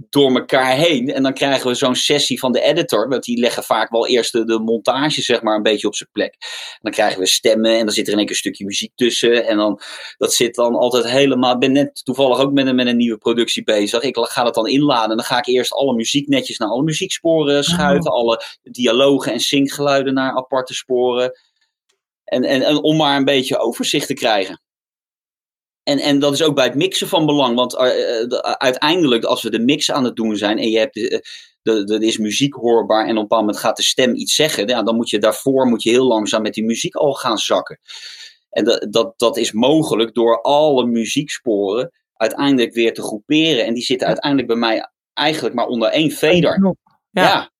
[0.10, 1.13] door elkaar heen.
[1.13, 3.10] En dan krijgen we zo'n sessie van de editor.
[3.10, 6.10] Want die leggen vaak wel eerst de, de, montage, zeg maar, een beetje op zijn
[6.12, 6.36] plek.
[6.39, 8.91] En dan krijgen we stemmen en dan zit er in één keer een stukje muziek
[8.95, 9.45] tussen.
[9.45, 9.79] En dan,
[10.17, 11.53] dat zit dan altijd helemaal.
[11.53, 14.03] Ik ben net toevallig ook met een, met een nieuwe productie bezig.
[14.03, 15.10] Ik ga dat dan inladen.
[15.10, 18.12] En dan ga ik eerst alle muziek netjes naar alle muzieksporen schuiven.
[18.12, 18.17] Oh.
[18.17, 21.31] Alle dialogen en syncgeluiden naar aparte sporen.
[22.28, 24.62] En, en, en om maar een beetje overzicht te krijgen.
[25.84, 27.56] En, en dat is ook bij het mixen van belang.
[27.56, 27.82] Want uh,
[28.42, 31.26] uiteindelijk, als we de mix aan het doen zijn en je hebt de,
[31.62, 34.68] de, de, is muziek hoorbaar en op een bepaald moment gaat de stem iets zeggen,
[34.68, 37.80] ja, dan moet je daarvoor moet je heel langzaam met die muziek al gaan zakken.
[38.50, 43.66] En dat, dat, dat is mogelijk door alle muzieksporen uiteindelijk weer te groeperen.
[43.66, 46.12] En die zitten uiteindelijk bij mij eigenlijk maar onder één.
[47.12, 47.24] Ja.
[47.24, 47.52] ja.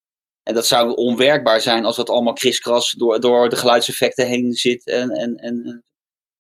[0.48, 4.86] En dat zou onwerkbaar zijn als dat allemaal kriskras door, door de geluidseffecten heen zit.
[4.86, 5.84] En, en, en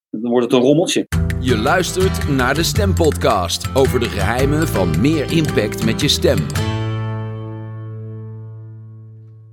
[0.09, 1.07] dan wordt het een rommeltje.
[1.39, 6.45] Je luistert naar de Stempodcast over de geheimen van meer impact met je stem.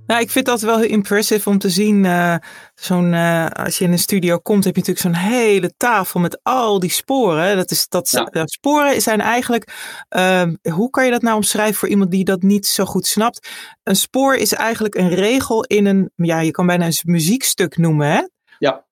[0.07, 2.03] Nou, ik vind dat wel heel impressive om te zien.
[2.03, 2.35] Uh,
[2.75, 6.39] zo'n, uh, als je in een studio komt, heb je natuurlijk zo'n hele tafel met
[6.43, 7.55] al die sporen.
[7.55, 8.23] Dat is, dat, ja.
[8.23, 9.73] dat sporen zijn eigenlijk.
[10.09, 13.49] Uh, hoe kan je dat nou omschrijven voor iemand die dat niet zo goed snapt?
[13.83, 16.11] Een spoor is eigenlijk een regel in een.
[16.15, 18.21] Ja, je kan bijna een muziekstuk noemen, hè?
[18.59, 18.85] Ja.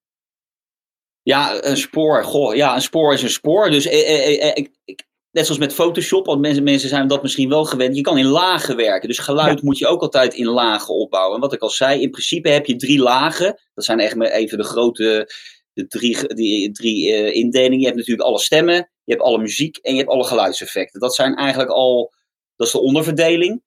[1.24, 2.24] Ja, een spoor.
[2.24, 3.70] Goh, ja, een spoor is een spoor.
[3.70, 7.50] Dus eh, eh, eh, ik, net zoals met Photoshop, want mensen, mensen zijn dat misschien
[7.50, 7.96] wel gewend.
[7.96, 9.08] Je kan in lagen werken.
[9.08, 11.36] Dus geluid moet je ook altijd in lagen opbouwen.
[11.36, 13.62] En wat ik al zei, in principe heb je drie lagen.
[13.74, 15.32] Dat zijn echt maar even de grote
[15.74, 17.80] de drie, die, drie uh, indelingen.
[17.80, 21.00] Je hebt natuurlijk alle stemmen, je hebt alle muziek en je hebt alle geluidseffecten.
[21.00, 22.14] Dat zijn eigenlijk al,
[22.56, 23.62] dat is de onderverdeling.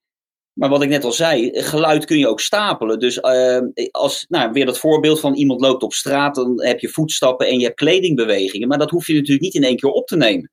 [0.53, 2.99] Maar wat ik net al zei, geluid kun je ook stapelen.
[2.99, 3.59] Dus uh,
[3.91, 7.59] als, nou, weer dat voorbeeld van iemand loopt op straat, dan heb je voetstappen en
[7.59, 8.69] je hebt kledingbewegingen.
[8.69, 10.51] Maar dat hoef je natuurlijk niet in één keer op te nemen.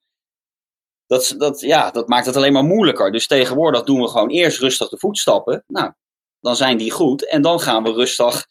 [1.13, 3.12] Dat, dat, ja, dat maakt het alleen maar moeilijker.
[3.12, 5.63] Dus tegenwoordig doen we gewoon eerst rustig de voetstappen.
[5.67, 5.91] Nou,
[6.39, 7.30] dan zijn die goed.
[7.30, 8.45] En dan gaan we rustig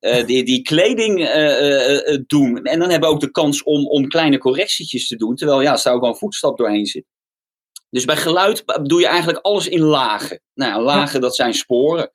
[0.00, 2.64] uh, die, die kleding uh, doen.
[2.64, 5.34] En dan hebben we ook de kans om, om kleine correctietjes te doen.
[5.34, 7.12] Terwijl ja, er zou gewoon voetstap doorheen zitten.
[7.90, 10.40] Dus bij geluid doe je eigenlijk alles in lagen.
[10.54, 12.10] Nou, lagen, dat zijn sporen.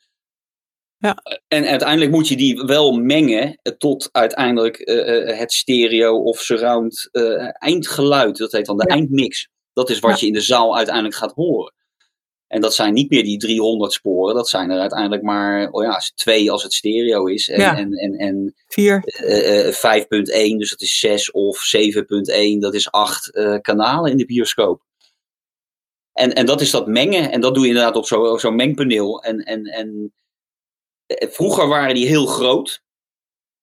[1.01, 1.17] Ja.
[1.47, 7.49] En uiteindelijk moet je die wel mengen tot uiteindelijk uh, het stereo of surround uh,
[7.51, 8.37] eindgeluid.
[8.37, 9.49] Dat heet dan de eindmix.
[9.73, 10.17] Dat is wat ja.
[10.19, 11.73] je in de zaal uiteindelijk gaat horen.
[12.47, 16.01] En dat zijn niet meer die 300 sporen, dat zijn er uiteindelijk maar oh ja,
[16.15, 17.49] twee als het stereo is.
[17.49, 17.77] En, ja.
[17.77, 19.01] en, en, en Vier.
[19.23, 19.73] Uh,
[20.53, 21.71] 5.1, dus dat is 6 of
[22.55, 23.29] 7.1, dat is 8
[23.61, 24.81] kanalen in de bioscoop.
[26.13, 27.31] En, en dat is dat mengen.
[27.31, 29.23] En dat doe je inderdaad op zo'n zo mengpaneel.
[29.23, 30.20] En, en, en eh,
[31.31, 32.81] vroeger waren die heel groot.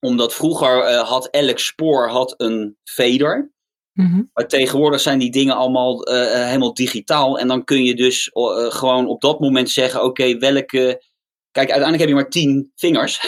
[0.00, 3.52] Omdat vroeger uh, had elk spoor had een fader.
[3.92, 4.30] Mm -hmm.
[4.32, 7.38] Maar tegenwoordig zijn die dingen allemaal uh, helemaal digitaal.
[7.38, 11.02] En dan kun je dus uh, gewoon op dat moment zeggen: oké, okay, welke
[11.58, 13.20] kijk, uiteindelijk heb je maar 10 vingers.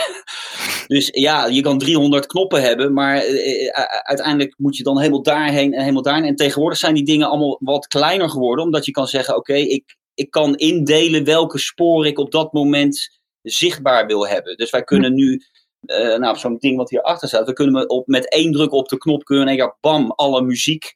[0.95, 5.23] dus ja, je kan 300 knoppen hebben, maar eh, eh, uiteindelijk moet je dan helemaal
[5.23, 6.25] daarheen en helemaal daarheen.
[6.25, 9.97] En tegenwoordig zijn die dingen allemaal wat kleiner geworden, omdat je kan zeggen: oké, ik,
[10.15, 14.57] ik kan indelen welke sporen ik op dat moment zichtbaar wil hebben.
[14.57, 15.43] Dus wij kunnen nu
[15.81, 17.47] uh, nou, zo'n ding wat hierachter staat.
[17.47, 20.95] We kunnen op, met één druk op de knop kunnen en ja, bam, alle muziek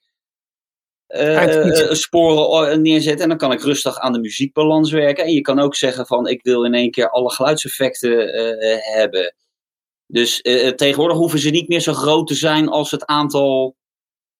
[1.08, 3.22] uh, sporen neerzetten.
[3.22, 5.24] En dan kan ik rustig aan de muziekbalans werken.
[5.24, 8.28] En je kan ook zeggen van ik wil in één keer alle geluidseffecten
[8.80, 9.34] hebben.
[10.06, 10.40] Dus
[10.76, 13.76] tegenwoordig hoeven ze niet meer zo groot te zijn als het aantal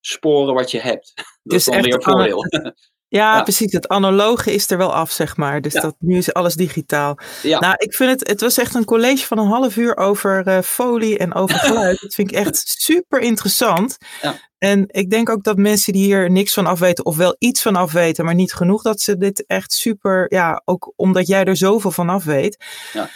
[0.05, 1.13] sporen wat je hebt.
[1.43, 2.43] Dat is, is dan weer een voordeel.
[3.07, 3.71] Ja, precies.
[3.71, 5.61] Het analoge is er wel af, zeg maar.
[5.61, 7.17] Dus dat, nu is alles digitaal.
[7.41, 7.59] Ja.
[7.59, 10.59] Nou, ik vind het, het was echt een college van een half uur over uh,
[10.61, 12.01] folie en over geluid.
[12.01, 13.97] dat vind ik echt super interessant.
[14.21, 14.35] Ja.
[14.57, 17.75] En ik denk ook dat mensen die hier niks van afweten, of wel iets van
[17.75, 21.91] afweten, maar niet genoeg, dat ze dit echt super, ja, ook omdat jij er zoveel
[21.91, 22.63] van af weet.
[22.93, 23.09] Ja.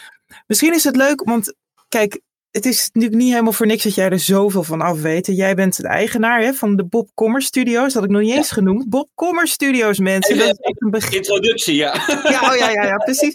[0.47, 1.55] Misschien is het leuk, want
[1.87, 2.21] kijk,
[2.51, 5.25] het is natuurlijk niet helemaal voor niks dat jij er zoveel van af weet.
[5.25, 7.83] Jij bent de eigenaar hè, van de Bob Kommer Studios.
[7.83, 8.89] Dat had ik nog niet eens genoemd.
[8.89, 10.37] Bob Kommer Studios, mensen.
[10.37, 11.13] Dat is echt een begrip.
[11.13, 11.93] Introductie, ja.
[12.07, 13.33] Ja, oh, ja, ja, ja, precies.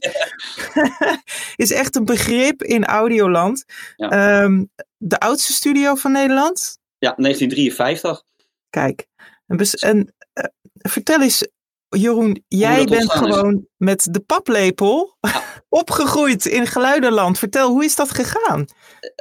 [1.57, 3.65] is echt een begrip in Audioland.
[3.97, 4.43] Ja.
[4.43, 6.79] Um, de oudste studio van Nederland?
[6.99, 8.23] Ja, 1953.
[8.71, 9.07] Kijk.
[9.47, 11.49] En, en uh, vertel eens,
[11.97, 15.17] Jeroen, jij bent gewoon met de paplepel
[15.69, 17.39] opgegroeid in Geluidenland.
[17.39, 18.65] Vertel, hoe is dat gegaan?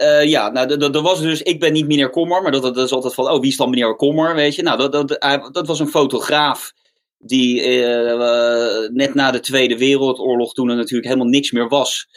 [0.01, 2.91] Uh, ja, nou, er was dus, ik ben niet meneer Kommer, maar dat, dat is
[2.91, 4.62] altijd van, oh, wie is dan meneer Kommer, weet je?
[4.62, 5.19] Nou, dat, dat,
[5.51, 6.73] dat was een fotograaf
[7.17, 12.07] die uh, net na de Tweede Wereldoorlog, toen er natuurlijk helemaal niks meer was,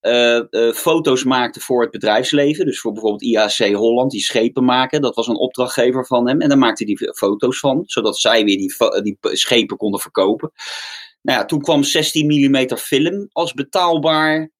[0.00, 2.66] uh, uh, foto's maakte voor het bedrijfsleven.
[2.66, 5.02] Dus voor bijvoorbeeld IAC Holland, die schepen maken.
[5.02, 6.40] Dat was een opdrachtgever van hem.
[6.40, 10.52] En daar maakte hij foto's van, zodat zij weer die, die schepen konden verkopen.
[11.22, 14.50] Nou ja, toen kwam 16 mm film als betaalbaar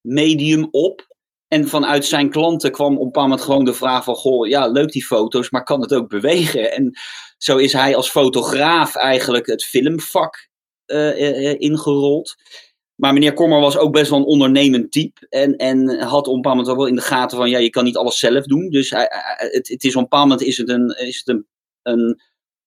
[0.00, 1.06] medium op.
[1.48, 4.14] En vanuit zijn klanten kwam op een bepaald moment gewoon de vraag van...
[4.14, 6.72] Goh, ja, leuk die foto's, maar kan het ook bewegen?
[6.72, 6.98] En
[7.38, 10.48] zo is hij als fotograaf eigenlijk het filmvak
[11.58, 12.36] ingerold.
[13.00, 15.26] Maar meneer Kommer was ook best wel een ondernemend type.
[15.28, 17.50] En, en had op een bepaald moment wel in de gaten van...
[17.50, 18.70] Ja, je kan niet alles zelf doen.
[18.70, 21.46] Dus hij, het, het is op een bepaald moment is het een, is het een,
[21.82, 22.20] een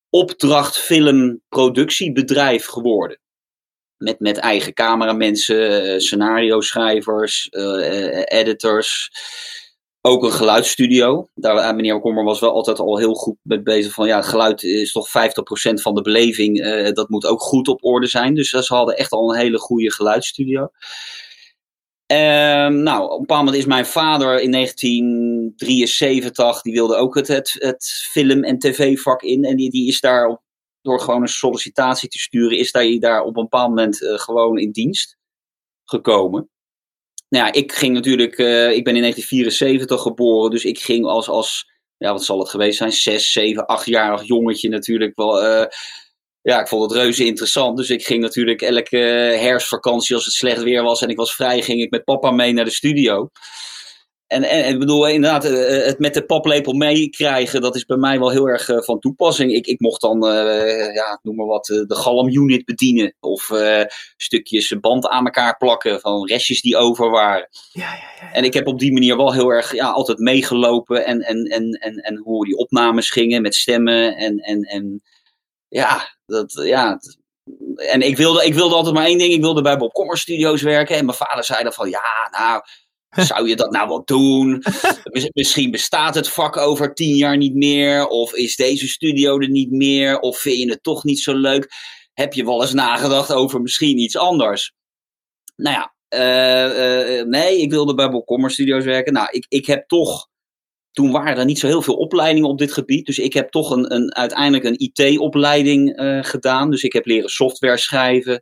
[0.10, 3.20] opdrachtfilmproductiebedrijf geworden
[4.02, 9.12] met, met eigen cameramensen, uh, scenario schrijvers, uh, editors.
[10.02, 11.30] Ook een geluidsstudio.
[11.36, 14.92] Daar, meneer Kommer was wel altijd al heel goed met bezig van ja, geluid is
[14.92, 15.12] toch 50%
[15.74, 16.64] van de beleving.
[16.94, 18.34] dat moet ook goed op orde zijn.
[18.34, 20.70] Dus ze hadden echt al een hele goede geluidsstudio.
[22.12, 27.28] Um, nou, op een bepaald moment is mijn vader in 1973, die wilde ook het,
[27.28, 29.44] het, het film- en tv-vak in.
[29.44, 30.42] En die, die is daar
[30.82, 34.72] door gewoon een sollicitatie te sturen, is hij daar op een bepaald moment gewoon in
[34.72, 35.18] dienst
[35.84, 36.50] gekomen.
[37.32, 41.30] Nou ja, ik ging natuurlijk, uh, ik ben in 1974 geboren, dus ik ging als,
[41.30, 41.66] als
[41.98, 45.44] ja, wat zal het geweest zijn, zes, zeven, achtjarig jongetje natuurlijk wel.
[45.44, 45.66] Uh,
[46.42, 47.78] ja, ik vond het reuze interessant.
[47.78, 48.98] Dus ik ging natuurlijk elke
[49.40, 52.54] herfstvakantie, als het slecht weer was en ik was vrij, ging ik met papa mee
[52.54, 53.30] naar de studio.
[54.32, 57.98] En, en, ik bedoel, inderdaad, eh, eh, het met de paplepel meekrijgen, dat is bij
[57.98, 59.52] mij wel heel erg uh, van toepassing.
[59.52, 63.16] Ik, ik mocht dan, uh, ja, noem maar wat, de galm-unit bedienen.
[63.20, 63.84] Of uh,
[64.18, 67.50] stukjes band aan elkaar plakken van restjes die over waren.
[67.72, 71.06] Ja, ja, ja, En ik heb op die manier wel heel erg ja, altijd meegelopen.
[71.06, 74.16] En, en, en, en, en hoe die opnames gingen met stemmen.
[74.16, 75.02] En, en, en
[75.68, 77.00] ja, dat, ja,
[77.76, 79.34] en ik wilde, ik wilde altijd maar één ding.
[79.34, 80.96] Ik wilde bij Bob Commerce Studios werken.
[80.96, 82.62] En mijn vader zei dan van, ja, nou
[83.32, 84.64] zou je dat nou wel doen?
[85.34, 88.08] Misschien bestaat het vak over tien jaar niet meer.
[88.08, 90.20] Of is deze studio er niet meer?
[90.20, 91.72] Of vind je het toch niet zo leuk?
[92.14, 94.74] Heb je wel eens nagedacht over misschien iets anders?
[95.56, 99.14] Nou ja, uh, uh, nee, ik wilde bij Bob Commerce Studios werken.
[99.14, 100.30] Nou, ik, ik heb toch.
[100.92, 103.06] Toen waren er niet zo heel veel opleidingen op dit gebied.
[103.06, 106.72] Dus ik heb toch een, een, uiteindelijk een IT-opleiding uh, gedaan.
[106.72, 108.42] Dus ik heb leren software schrijven.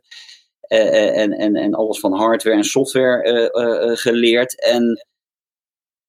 [0.70, 4.62] Eh, eh, en, en, en alles van hardware en software eh, geleerd.
[4.62, 5.06] En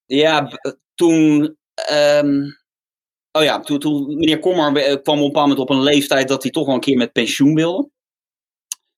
[0.05, 0.59] ja,
[0.95, 1.57] toen.
[1.73, 2.43] Ehm,
[3.31, 6.43] oh ja, toen, toen meneer Kommer kwam op een bepaald moment op een leeftijd dat
[6.43, 7.89] hij toch wel een keer met pensioen wilde.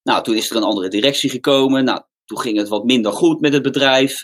[0.03, 1.83] Nou, toen is er een andere directie gekomen.
[1.83, 4.23] Nou, toen ging het wat minder goed met het bedrijf.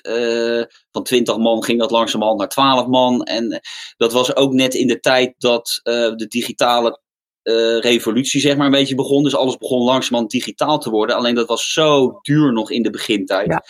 [0.92, 3.24] van 20 man ging dat langzamerhand naar 12 man.
[3.24, 3.62] En
[3.98, 7.02] dat was ook net in de tijd dat de digitale
[7.50, 9.24] uh, revolutie zeg maar een beetje begon.
[9.24, 11.16] Dus alles begon langzamerhand digitaal te worden.
[11.16, 13.48] Alleen dat was zo duur nog in de begintijd.
[13.48, 13.64] Ja.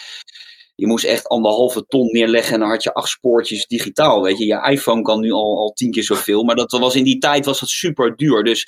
[0.76, 4.22] Je moest echt anderhalve ton neerleggen en dan had je acht spoortjes digitaal.
[4.22, 6.44] Weet je, je iPhone kan nu al, al tien keer zoveel.
[6.44, 8.44] Maar dat was in die tijd was dat super duur.
[8.44, 8.68] Dus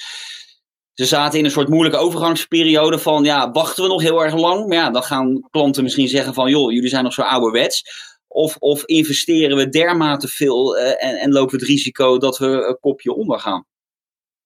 [0.93, 4.67] ze zaten in een soort moeilijke overgangsperiode van, ja, wachten we nog heel erg lang?
[4.67, 7.83] Maar ja, dan gaan klanten misschien zeggen van, joh, jullie zijn nog zo ouderwets.
[8.27, 12.45] Of, of investeren we dermate veel uh, en, en lopen we het risico dat we
[12.45, 13.65] een kopje ondergaan?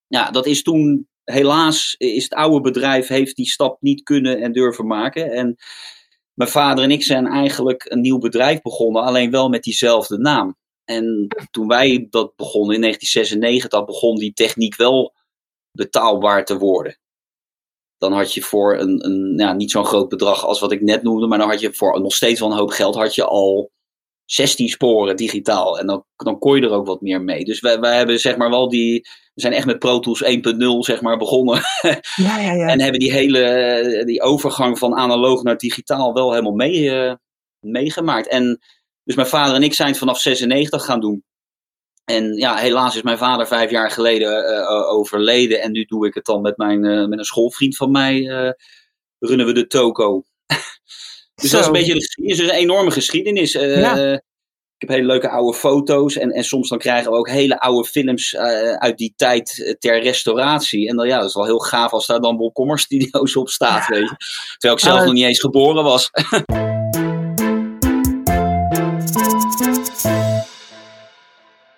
[0.07, 4.51] Ja, dat is toen helaas is het oude bedrijf heeft die stap niet kunnen en
[4.51, 5.31] durven maken.
[5.31, 5.55] En
[6.33, 10.55] mijn vader en ik zijn eigenlijk een nieuw bedrijf begonnen, alleen wel met diezelfde naam.
[10.85, 15.13] En toen wij dat begonnen in 1996, begon die techniek wel
[15.71, 16.97] betaalbaar te worden.
[17.97, 21.03] Dan had je voor een, een ja, niet zo'n groot bedrag als wat ik net
[21.03, 23.71] noemde, maar dan had je voor nog steeds wel een hoop geld, had je al
[24.25, 25.79] 16 sporen digitaal.
[25.79, 27.43] En dan, dan kon je er ook wat meer mee.
[27.43, 29.07] Dus wij, wij hebben zeg maar wel die.
[29.35, 30.29] We zijn echt met Pro Tools 1.0
[30.79, 31.61] zeg maar begonnen.
[32.15, 32.67] Ja, ja, ja.
[32.67, 37.13] en hebben die hele die overgang van analoog naar digitaal wel helemaal mee, uh,
[37.59, 38.27] meegemaakt.
[38.27, 38.59] En
[39.03, 41.23] dus mijn vader en ik zijn het vanaf 96 gaan doen.
[42.05, 45.61] En ja, helaas is mijn vader vijf jaar geleden uh, overleden.
[45.61, 48.21] En nu doe ik het dan met, mijn, uh, met een schoolvriend van mij.
[49.19, 50.23] runnen we de toko.
[51.35, 51.57] dus Zo.
[51.57, 51.93] dat is een beetje.
[52.15, 53.51] Dus een enorme geschiedenis.
[53.51, 54.21] Ja.
[54.85, 56.17] Heb hele leuke oude foto's.
[56.17, 58.35] En, en soms dan krijgen we ook hele oude films
[58.77, 60.89] uit die tijd ter restauratie.
[60.89, 63.87] En dan ja, dat is wel heel gaaf als daar dan Bolkommer Studio's op staat.
[63.87, 64.15] Weet je.
[64.57, 66.09] Terwijl ik zelf nog niet eens geboren was.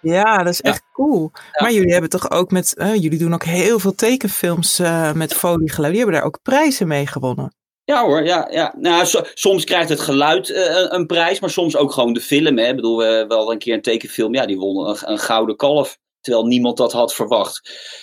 [0.02, 1.32] Ja, dat is echt cool.
[1.62, 4.82] Maar jullie hebben toch ook met, uh, jullie doen ook heel veel tekenfilms
[5.14, 5.94] met foliegeluid.
[5.94, 7.52] Die hebben daar ook prijzen mee gewonnen.
[7.88, 8.48] Ja hoor, ja.
[8.52, 8.74] ja.
[8.78, 12.58] Nou, so, soms krijgt het geluid uh, een prijs, maar soms ook gewoon de film.
[12.58, 12.68] Hè.
[12.68, 15.98] Ik bedoel, we wel een keer een tekenfilm, ja, die won een, een, gouden kalf.
[16.22, 17.62] Terwijl niemand dat had verwacht.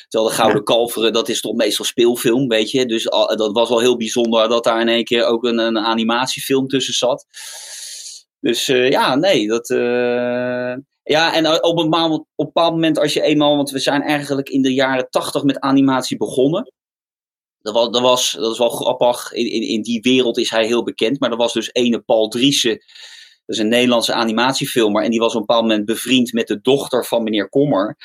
[0.08, 0.64] Terwijl de Gouden ja.
[0.64, 2.86] Kalveren, dat is toch meestal speelfilm, weet je.
[2.86, 5.78] Dus al, dat was wel heel bijzonder dat daar in één keer ook een, een
[5.78, 7.26] animatiefilm tussen zat.
[8.40, 9.68] Dus ja, nee, dat...
[11.02, 14.02] Ja, en op een, bepaald, op een bepaald moment als je eenmaal, want we zijn
[14.02, 16.72] eigenlijk in de jaren tachtig met animatie begonnen.
[17.64, 20.66] Dat was, dat was, dat is wel grappig, in, in, in die wereld is hij
[20.66, 21.20] heel bekend.
[21.20, 22.78] Maar er was dus ene Paul Driessen,
[23.46, 25.02] dat is een Nederlandse animatiefilmer.
[25.02, 27.96] En die was op een bepaald moment bevriend met de dochter van meneer Kommer.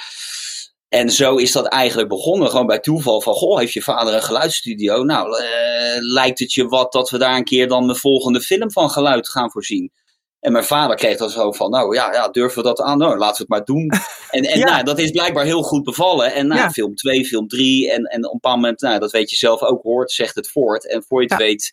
[0.89, 4.23] En zo is dat eigenlijk begonnen, gewoon bij toeval van, goh, heeft je vader een
[4.23, 5.03] geluidsstudio?
[5.03, 8.71] Nou, uh, lijkt het je wat dat we daar een keer dan de volgende film
[8.71, 9.91] van geluid gaan voorzien?
[10.39, 12.97] En mijn vader kreeg dan zo van, nou ja, ja durven we dat aan?
[12.97, 13.91] Nou, laten we het maar doen.
[14.30, 14.65] En, en ja.
[14.65, 16.34] nou, dat is blijkbaar heel goed bevallen.
[16.34, 16.69] En nou, ja.
[16.69, 17.91] film 2, film 3.
[17.91, 20.49] En, en op een bepaald moment, nou, dat weet je zelf ook, hoort, zegt het
[20.49, 20.88] voort.
[20.88, 21.45] En voor je het ja.
[21.45, 21.71] weet,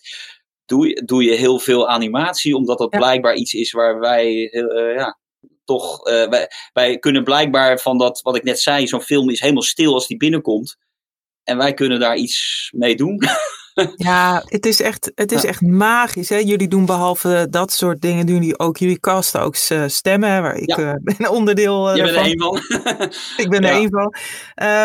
[0.65, 2.57] doe je, doe je heel veel animatie.
[2.57, 5.19] Omdat dat blijkbaar iets is waar wij, uh, ja,
[5.65, 9.41] toch, uh, wij, wij kunnen blijkbaar van dat, wat ik net zei, zo'n film is
[9.41, 10.77] helemaal stil als die binnenkomt.
[11.45, 13.19] En wij kunnen daar iets mee doen.
[13.97, 15.49] Ja, het is echt, het is ja.
[15.49, 16.29] echt magisch.
[16.29, 16.37] Hè?
[16.37, 20.77] Jullie doen behalve dat soort dingen, doen jullie ook, jullie casten ook stemmen, waar ik
[20.77, 20.95] ja.
[20.95, 22.57] uh, ben onderdeel uh, Je bent er één van.
[23.45, 24.15] ik ben er één van.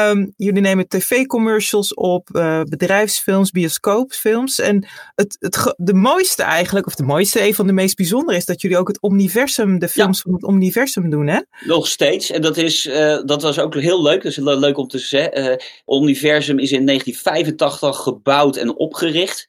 [0.10, 4.60] Um, jullie nemen tv-commercials op, uh, bedrijfsfilms, bioscoopfilms.
[4.60, 8.45] En het, het, de mooiste eigenlijk, of de mooiste, een van de meest bijzondere, is
[8.45, 11.39] dat jullie ook het universum, de films van het universum doen, hè?
[11.65, 12.32] Nog steeds.
[12.32, 12.89] En dat, is,
[13.25, 14.23] dat was ook heel leuk.
[14.23, 15.62] Dat is leuk om te zeggen.
[15.88, 19.48] universum is in 1985 gebouwd en opgericht.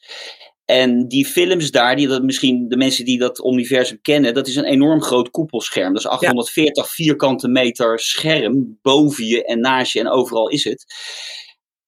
[0.65, 4.57] En die films daar, die dat misschien de mensen die dat universum kennen, dat is
[4.57, 5.93] een enorm groot koepelscherm.
[5.93, 6.91] Dat is 840 ja.
[6.91, 10.85] vierkante meter scherm boven je en naast je en overal is het.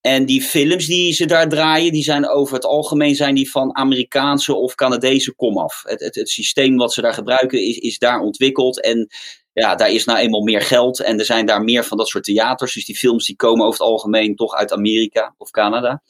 [0.01, 3.77] En die films die ze daar draaien, die zijn over het algemeen zijn die van
[3.77, 5.83] Amerikaanse of Canadese komaf.
[5.87, 8.81] Het, het, het systeem wat ze daar gebruiken is, is daar ontwikkeld.
[8.81, 9.09] En
[9.53, 12.25] ja, daar is nou eenmaal meer geld en er zijn daar meer van dat soort
[12.25, 12.75] theaters.
[12.75, 16.03] Dus die films die komen over het algemeen toch uit Amerika of Canada.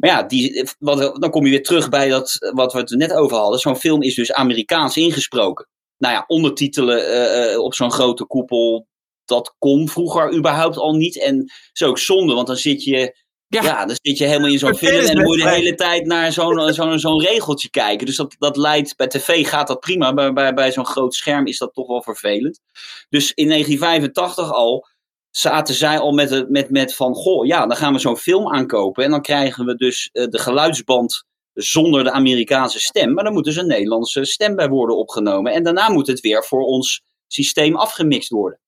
[0.00, 3.12] Maar ja, die, wat, dan kom je weer terug bij dat, wat we het net
[3.12, 3.58] over hadden.
[3.58, 5.68] Zo'n film is dus Amerikaans ingesproken.
[5.98, 8.86] Nou ja, ondertitelen uh, op zo'n grote koepel,
[9.24, 11.22] dat kon vroeger überhaupt al niet.
[11.22, 13.62] En is ook zonde, want dan zit je, ja.
[13.62, 16.06] ja dan zit je helemaal in zo'n film en dan moet je de hele tijd
[16.06, 18.06] naar zo'n zo'n zo'n regeltje kijken.
[18.06, 21.46] Dus dat, dat leidt, bij tv gaat dat prima, maar bij, bij zo'n groot scherm
[21.46, 22.60] is dat toch wel vervelend.
[23.08, 24.86] Dus in 1985 al
[25.30, 29.04] zaten zij al met, met, met van, goh, ja, dan gaan we zo'n film aankopen.
[29.04, 33.12] En dan krijgen we dus uh, de geluidsband zonder de Amerikaanse stem.
[33.12, 35.52] Maar dan moet dus een Nederlandse stem bij worden opgenomen.
[35.52, 38.60] En daarna moet het weer voor ons systeem afgemixt worden.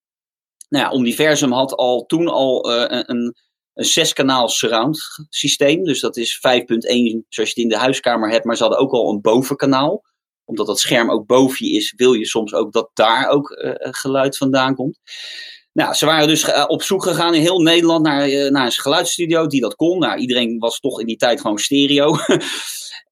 [0.68, 3.34] Nou ja, Universum had al toen al uh, een,
[3.74, 5.84] een zeskanaal surround systeem.
[5.84, 8.44] Dus dat is 5.1 zoals je het in de huiskamer hebt.
[8.44, 10.04] Maar ze hadden ook al een bovenkanaal.
[10.44, 13.72] Omdat dat scherm ook boven je is, wil je soms ook dat daar ook uh,
[13.80, 14.98] geluid vandaan komt.
[15.72, 18.72] Nou, ze waren dus uh, op zoek gegaan in heel Nederland naar, uh, naar een
[18.72, 19.98] geluidsstudio die dat kon.
[19.98, 22.16] Nou, iedereen was toch in die tijd gewoon stereo.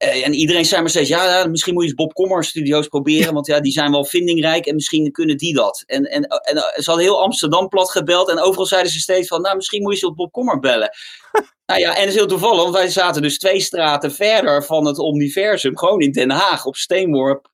[0.01, 3.35] Eh, en iedereen zei maar steeds, ja, misschien moet je eens Bob Kommer studio's proberen,
[3.35, 5.83] want ja, die zijn wel vindingrijk en misschien kunnen die dat.
[5.87, 9.41] En, en, en ze hadden heel Amsterdam plat gebeld en overal zeiden ze steeds van,
[9.41, 10.91] nou, misschien moet je eens Bob Kommer bellen.
[11.67, 14.87] nou ja, en dat is heel toevallig, want wij zaten dus twee straten verder van
[14.87, 17.49] het Omniversum, gewoon in Den Haag, op steenworp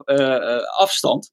[0.76, 1.32] afstand.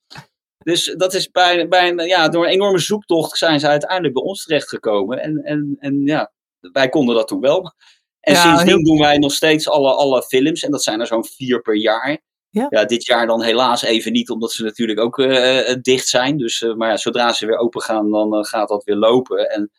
[0.63, 4.43] Dus dat is bij, bij, ja, door een enorme zoektocht zijn ze uiteindelijk bij ons
[4.43, 5.19] terechtgekomen.
[5.19, 7.73] En, en, en ja, wij konden dat toen wel.
[8.19, 10.63] En sindsdien doen wij nog steeds alle, alle films.
[10.63, 12.21] En dat zijn er zo'n vier per jaar.
[12.49, 12.67] Ja.
[12.69, 12.85] ja.
[12.85, 16.37] dit jaar dan helaas even niet, omdat ze natuurlijk ook uh, dicht zijn.
[16.37, 19.49] Dus, uh, maar ja, zodra ze weer open gaan, dan uh, gaat dat weer lopen.
[19.49, 19.71] En,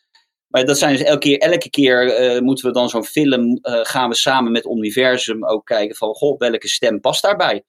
[0.46, 4.14] maar dat zijn dus elke keer, elke keer moeten we dan zo'n film, gaan we
[4.14, 7.64] samen met Universum ook kijken van, goh, welke stem past daarbij?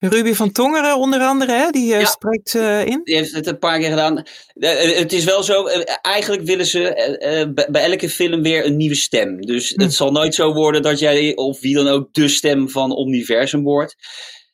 [0.00, 1.70] Ruby van Tongeren onder andere, hè?
[1.70, 3.00] die uh, spreekt uh, in.
[3.04, 4.22] Die heeft het een paar keer gedaan.
[4.54, 5.66] Uh, het is wel zo,
[6.02, 9.40] eigenlijk willen ze bij elke film weer een nieuwe stem.
[9.40, 9.82] Dus hm.
[9.82, 13.62] het zal nooit zo worden dat jij, of wie dan ook, de stem van Universum
[13.62, 13.96] wordt.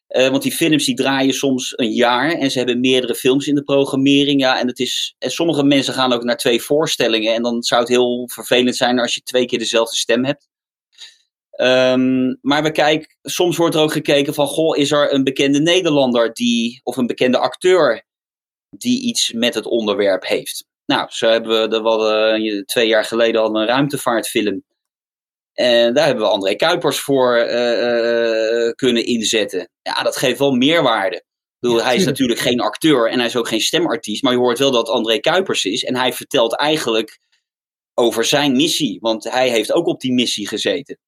[0.07, 3.63] want die films die draaien soms een jaar en ze hebben meerdere films in de
[3.63, 4.41] programmering.
[4.41, 7.35] Ja, en, het is, en sommige mensen gaan ook naar twee voorstellingen.
[7.35, 10.49] En dan zou het heel vervelend zijn als je twee keer dezelfde stem hebt.
[11.57, 15.61] Um, maar we kijken, soms wordt er ook gekeken van, goh, is er een bekende
[15.61, 18.05] Nederlander die, of een bekende acteur
[18.71, 20.67] die iets met het onderwerp heeft?
[20.87, 24.65] Nou, zo hebben we, er hadden, twee jaar geleden al een ruimtevaartfilm.
[25.53, 29.71] En daar hebben we André Kuipers voor uh, kunnen inzetten.
[29.83, 31.17] Ja, dat geeft wel meerwaarde.
[31.17, 34.39] Ik bedoel, hij is natuurlijk geen acteur en hij is ook geen stemartiest, maar je
[34.39, 35.85] hoort wel dat André Kuipers is.
[35.85, 37.19] En hij vertelt eigenlijk
[37.95, 40.99] over zijn missie, want hij heeft ook op die missie gezeten.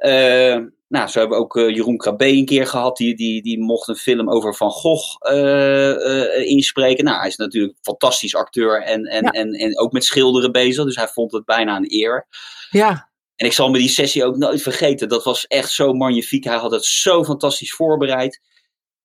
[0.00, 0.56] Uh,
[0.88, 2.96] nou, zo hebben we ook uh, Jeroen Krabbe een keer gehad.
[2.96, 7.04] Die, die, die mocht een film over Van Gogh uh, inspreken.
[7.04, 10.84] Nou, hij is natuurlijk een fantastisch acteur en, en, en, en ook met schilderen bezig.
[10.84, 12.26] Dus hij vond het bijna een eer.
[12.70, 13.10] Ja.
[13.36, 15.08] En ik zal me die sessie ook nooit vergeten.
[15.08, 16.44] Dat was echt zo magnifiek.
[16.44, 18.40] Hij had het zo fantastisch voorbereid.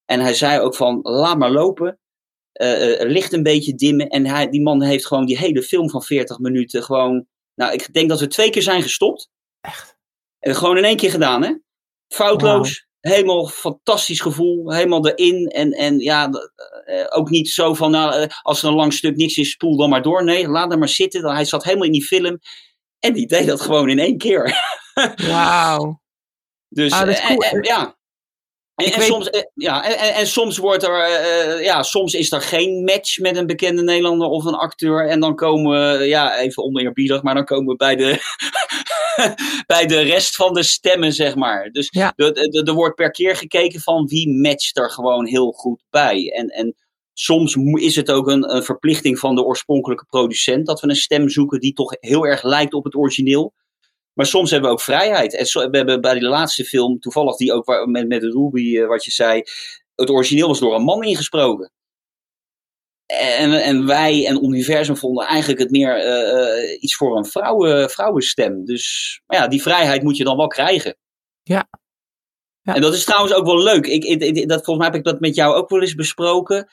[0.06, 2.00] En hij zei ook van, laat maar lopen.
[3.00, 4.08] licht een beetje dimmen.
[4.08, 7.26] En hij, die man heeft gewoon die hele film van 40 minuten gewoon...
[7.56, 9.30] Nou, ik denk dat we twee keer zijn gestopt.
[9.62, 9.95] Echt?
[10.46, 11.54] En gewoon in één keer gedaan, hè?
[12.08, 12.86] Foutloos.
[13.00, 14.74] Helemaal fantastisch gevoel.
[14.74, 15.48] Helemaal erin.
[15.48, 16.30] En, en ja,
[16.86, 19.78] uh, ook niet zo van, nou, uh, als er een lang stuk niks is, spoel
[19.78, 20.24] dan maar door.
[20.24, 21.34] Nee, laat hem maar zitten.
[21.34, 22.40] Hij zat helemaal in die film.
[23.00, 24.60] En die deed dat gewoon in één keer.
[25.28, 26.02] Wauw.
[26.70, 27.44] Dus ah, dat is cool.
[27.44, 27.98] uh, ja.
[28.76, 32.84] En, en soms, ja, en, en, soms wordt er, uh, ja, soms is er geen
[32.84, 35.10] match met een bekende Nederlander of een acteur.
[35.10, 38.18] En dan komen we, ja, even oneerbiedig, maar dan komen we bij de,
[39.74, 41.72] bij de rest van de stemmen, zeg maar.
[41.72, 42.14] Dus ja.
[42.16, 46.32] er wordt per keer gekeken van wie matcht er gewoon heel goed bij.
[46.36, 46.76] En, en
[47.14, 51.30] soms is het ook een, een verplichting van de oorspronkelijke producent dat we een stem
[51.30, 53.54] zoeken die toch heel erg lijkt op het origineel.
[54.16, 55.36] Maar soms hebben we ook vrijheid.
[55.36, 59.06] En we hebben bij die laatste film, toevallig die ook met, met Ruby, uh, wat
[59.06, 59.44] je zei,
[59.96, 61.72] het origineel was door een man ingesproken.
[63.06, 68.66] En, en wij en Universum vonden eigenlijk het meer uh, iets voor een vrouwen, vrouwenstem.
[68.66, 70.98] Dus ja, die vrijheid moet je dan wel krijgen.
[71.44, 71.70] Ja.
[72.62, 72.76] ja.
[72.76, 73.86] En dat is trouwens ook wel leuk.
[73.88, 76.70] Ik, ik, dat, volgens mij heb ik dat met jou ook wel eens besproken.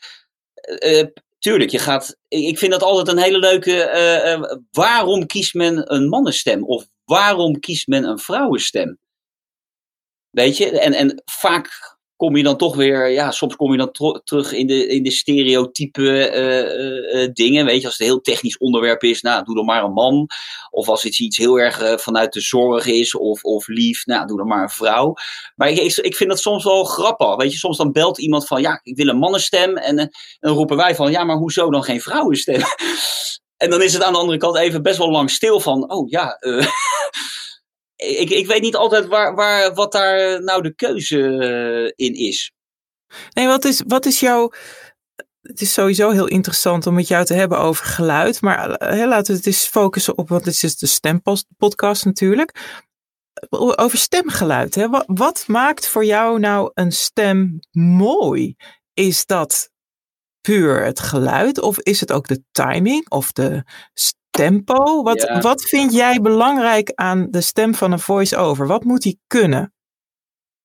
[0.79, 1.05] Uh,
[1.39, 2.17] tuurlijk, je gaat.
[2.29, 4.59] Ik vind dat altijd een hele leuke.
[4.71, 6.65] waarom kiest men een mannenstem?
[6.65, 8.99] Of waarom kiest men een vrouwenstem?
[10.31, 14.21] Weet je, en, en vaak kom je dan toch weer, ja, soms kom je dan
[14.25, 17.65] terug in de, in de stereotype uh, uh, dingen.
[17.65, 20.29] Weet je, als het een heel technisch onderwerp is, nou, doe dan maar een man.
[20.71, 24.37] Of als het iets heel erg vanuit de zorg is of, of lief, nou, doe
[24.37, 25.15] dan maar een vrouw.
[25.57, 27.37] Maar ik, ik vind dat soms wel grappig.
[27.37, 29.77] Weet je, soms dan belt iemand van, ja, ik wil een mannenstem.
[29.77, 32.61] En, en dan roepen wij van, ja, maar hoezo dan geen vrouwenstem?
[33.63, 36.09] En dan is het aan de andere kant even best wel lang stil van, oh
[36.09, 36.67] ja, uh,
[38.21, 42.53] ik, ik weet niet altijd waar, waar, wat daar nou de keuze eh, in is.
[43.31, 44.53] Nee, wat is, wat is jouw.
[45.43, 48.41] Het is sowieso heel interessant om met jou te hebben over geluid.
[48.41, 52.81] Maar hè, laten we het eens focussen op, want dit is de stempodcast natuurlijk.
[53.51, 54.75] Over stemgeluid.
[54.75, 54.89] Hè?
[54.89, 58.57] Wat, wat maakt voor jou nou een stem mooi?
[58.95, 59.72] Is dat
[60.43, 63.65] puur het geluid of is het ook de timing of de
[64.31, 65.03] tempo?
[65.03, 68.67] Wat, wat vind jij belangrijk aan de stem van een voice-over?
[68.67, 69.75] Wat moet hij kunnen?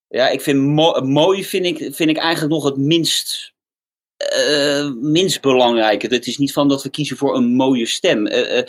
[0.08, 0.64] Ja, ik vind
[1.04, 3.54] mooi vind ik, vind ik eigenlijk nog het minst,
[4.38, 6.08] uh, minst belangrijke.
[6.08, 8.28] Het is niet van dat we kiezen voor een mooie stem.
[8.28, 8.64] Uh, uh,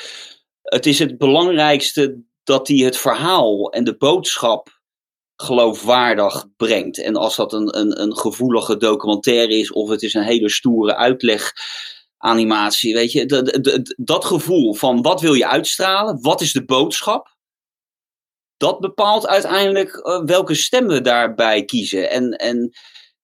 [0.63, 4.78] het is het belangrijkste dat hij het verhaal en de boodschap
[5.43, 7.03] geloofwaardig brengt.
[7.03, 10.97] En als dat een, een, een gevoelige documentaire is of het is een hele stoere
[10.97, 11.53] uitleg
[12.17, 13.59] animatie, weet je, dat,
[13.97, 17.37] dat, gevoel van wat wil je uitstralen, wat is de boodschap,
[18.57, 22.11] dat bepaalt uiteindelijk eh, welke stem we daarbij kiezen.
[22.11, 22.71] En, en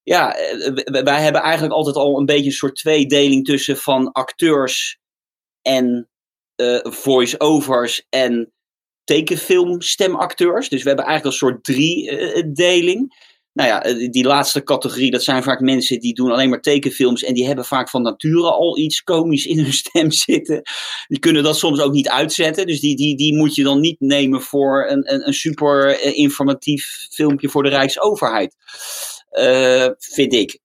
[0.02, 0.36] ja,
[0.84, 4.98] wij hebben eigenlijk altijd al een beetje een soort tweedeling tussen van acteurs
[5.62, 6.08] en
[6.82, 8.53] voice-overs en
[9.04, 10.68] tekenfilmstemacteurs.
[10.68, 13.32] Dus we hebben eigenlijk een soort drie-deling.
[13.52, 17.22] nou ja, die laatste categorie, dat zijn vaak mensen die doen alleen maar tekenfilms.
[17.22, 20.62] En die hebben vaak van nature al iets komisch in hun stem zitten.
[21.08, 22.66] Die kunnen dat soms ook niet uitzetten.
[22.66, 27.06] Dus die, die, die moet je dan niet nemen voor een, een, een super informatief
[27.10, 28.56] filmpje voor de Rijksoverheid.
[29.32, 30.58] Uh, vind ik.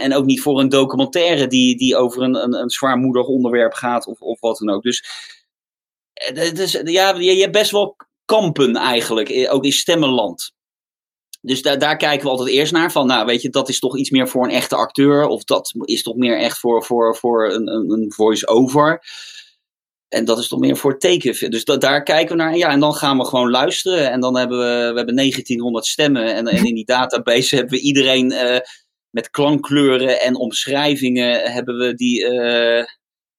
[0.00, 4.06] En ook niet voor een documentaire die, die over een, een, een zwaarmoedig onderwerp gaat
[4.06, 4.82] of, of wat dan ook.
[4.82, 5.04] Dus
[6.54, 10.54] dus, ja, je, hebt best wel kampen eigenlijk, ook in stemmenland.
[11.40, 12.92] Dus daar, daar kijken we altijd eerst naar.
[12.92, 15.26] Van, nou, weet je, dat is toch iets meer voor een echte acteur.
[15.26, 19.02] Of dat is toch meer echt voor, voor, voor een, een, voice-over.
[20.08, 21.50] En dat is toch meer voor teken.
[21.50, 22.56] Dus daar kijken we naar.
[22.56, 24.10] Ja, en dan gaan we gewoon luisteren.
[24.10, 26.34] En dan hebben we, we hebben 1900 stemmen.
[26.34, 28.58] En, in die database hebben we iedereen uh,
[29.10, 31.52] met klankkleuren en omschrijvingen.
[31.52, 32.24] Hebben we die,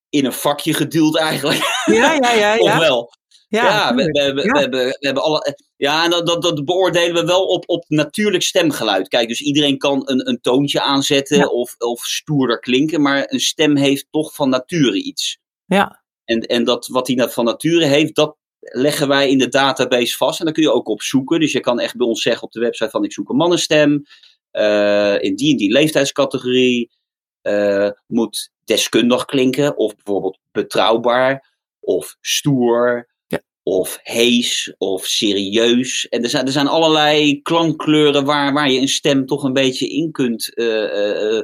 [0.10, 1.84] in een vakje geduwd eigenlijk.
[1.86, 2.54] Ja, ja, ja.
[2.54, 2.60] ja.
[2.74, 3.16] Ofwel.
[3.50, 5.58] Ja, ja we, we, we, we, hebben, we hebben alle.
[5.76, 9.08] Ja, en dat, dat, dat beoordelen we wel op, op natuurlijk stemgeluid.
[9.08, 13.76] Kijk, dus iedereen kan een, een toontje aanzetten of, of stoerder klinken, maar een stem
[13.76, 15.40] heeft toch van nature iets.
[15.66, 16.04] Ja.
[16.26, 20.40] En, en dat, wat hij van nature heeft, dat leggen wij in de database vast.
[20.40, 21.40] En daar kun je ook op zoeken.
[21.40, 24.04] Dus je kan echt bij ons zeggen op de website van ik zoek een mannenstem.
[24.52, 26.92] Uh, in die en die leeftijdscategorie.
[27.42, 33.40] Uh, moet deskundig klinken, of bijvoorbeeld betrouwbaar, of stoer, ja.
[33.64, 36.08] of hees, of serieus.
[36.08, 39.88] En er zijn, er zijn allerlei klankkleuren waar, waar je een stem toch een beetje
[39.88, 41.42] in kunt uh, uh,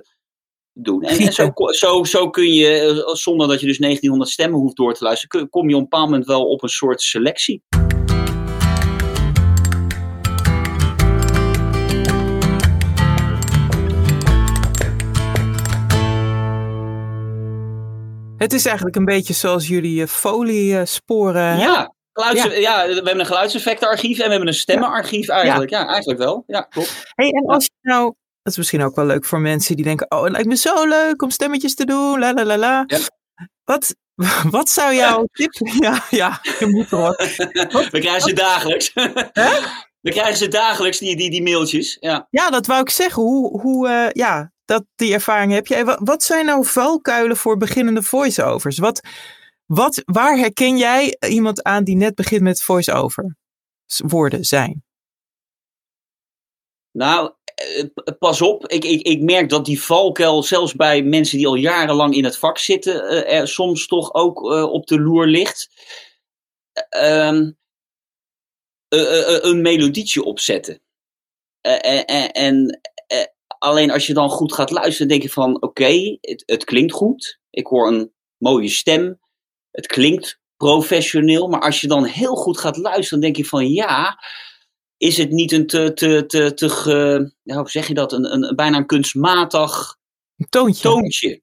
[0.73, 1.03] doen.
[1.03, 4.93] En, en, zo, zo, zo kun je, zonder dat je dus 1900 stemmen hoeft door
[4.93, 7.63] te luisteren, kom je op een bepaald moment wel op een soort selectie.
[18.43, 21.57] Het is eigenlijk een beetje zoals jullie uh, foliesporen.
[21.57, 22.51] Ja, ja.
[22.53, 22.87] ja.
[22.87, 25.71] we hebben een geluidseffectenarchief en we hebben een stemmenarchief eigenlijk.
[25.71, 26.43] Ja, eigenlijk wel.
[26.47, 27.03] Ja, klopt.
[27.15, 28.03] Hey, en als je nou,
[28.41, 30.87] dat is misschien ook wel leuk voor mensen die denken: Oh, het lijkt me zo
[30.87, 32.19] leuk om stemmetjes te doen.
[32.19, 32.83] La la la la.
[32.87, 32.97] Ja.
[33.63, 33.95] Wat,
[34.57, 35.51] wat zou jouw tip...
[35.81, 38.93] Ja, ja, je moet er We krijgen ze dagelijks.
[40.05, 41.97] We krijgen ze dagelijks, die, die, die mailtjes.
[41.99, 42.27] Ja.
[42.29, 43.23] ja, dat wou ik zeggen.
[43.23, 45.97] Hoe, hoe, uh, ja, dat, die ervaring heb je.
[46.03, 48.77] Wat zijn nou valkuilen voor beginnende voice-overs?
[48.77, 49.01] Wat,
[49.65, 53.35] wat, waar herken jij iemand aan die net begint met voice-over
[53.97, 54.83] woorden zijn?
[56.91, 57.85] Nou, eh,
[58.19, 58.67] pas op.
[58.67, 62.37] Ik, ik, ik merk dat die valkuil zelfs bij mensen die al jarenlang in het
[62.37, 65.69] vak zitten, eh, er soms toch ook uh, op de loer ligt.
[66.97, 67.47] Uh,
[69.41, 70.81] een melodietje opzetten.
[71.61, 72.79] en, en
[73.63, 77.39] Alleen als je dan goed gaat luisteren, denk je van oké, het, het klinkt goed.
[77.49, 79.19] Ik hoor een mooie stem.
[79.71, 81.47] Het klinkt professioneel.
[81.47, 84.23] Maar als je dan heel goed gaat luisteren, denk je van ja,
[84.97, 88.77] is het niet een te, te, te, te hoe zeg je dat, een, een, bijna
[88.77, 89.97] een kunstmatig
[90.49, 90.89] toontje.
[90.89, 91.41] toontje.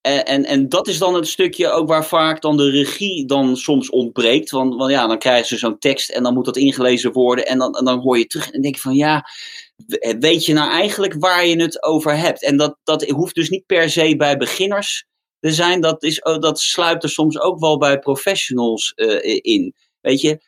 [0.00, 3.56] En, en, en, dat is dan het stukje ook waar vaak dan de regie dan
[3.56, 4.50] soms ontbreekt.
[4.50, 7.46] Want, want ja, dan krijgen ze zo'n tekst en dan moet dat ingelezen worden.
[7.46, 9.26] En dan, en dan hoor je terug en denk je van ja,
[10.18, 12.42] weet je nou eigenlijk waar je het over hebt?
[12.42, 15.06] En dat, dat hoeft dus niet per se bij beginners
[15.40, 15.80] te zijn.
[15.80, 19.74] Dat, is, oh, dat sluipt er soms ook wel bij professionals uh, in.
[20.00, 20.40] Weet je,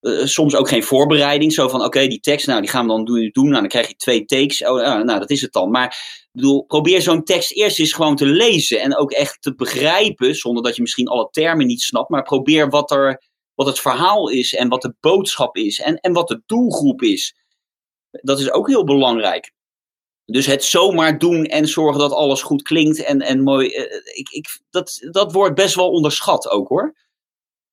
[0.00, 1.52] uh, soms ook geen voorbereiding.
[1.52, 3.30] Zo van, oké, die tekst, nou, die gaan we dan doen.
[3.32, 4.64] nou, dan krijg je twee takes.
[4.64, 5.70] Oh, uh, nou, dat is het dan.
[5.70, 8.80] Maar bedoel, probeer zo'n tekst eerst eens gewoon te lezen.
[8.80, 12.10] En ook echt te begrijpen, zonder dat je misschien alle termen niet snapt.
[12.10, 13.22] Maar probeer wat, er,
[13.54, 15.80] wat het verhaal is en wat de boodschap is.
[15.80, 17.34] En, en wat de doelgroep is.
[18.22, 19.54] Dat is ook heel belangrijk.
[20.26, 23.68] Dus het zomaar doen en zorgen dat alles goed klinkt en, en mooi.
[23.68, 26.94] Eh, ik, ik, dat, dat wordt best wel onderschat ook hoor.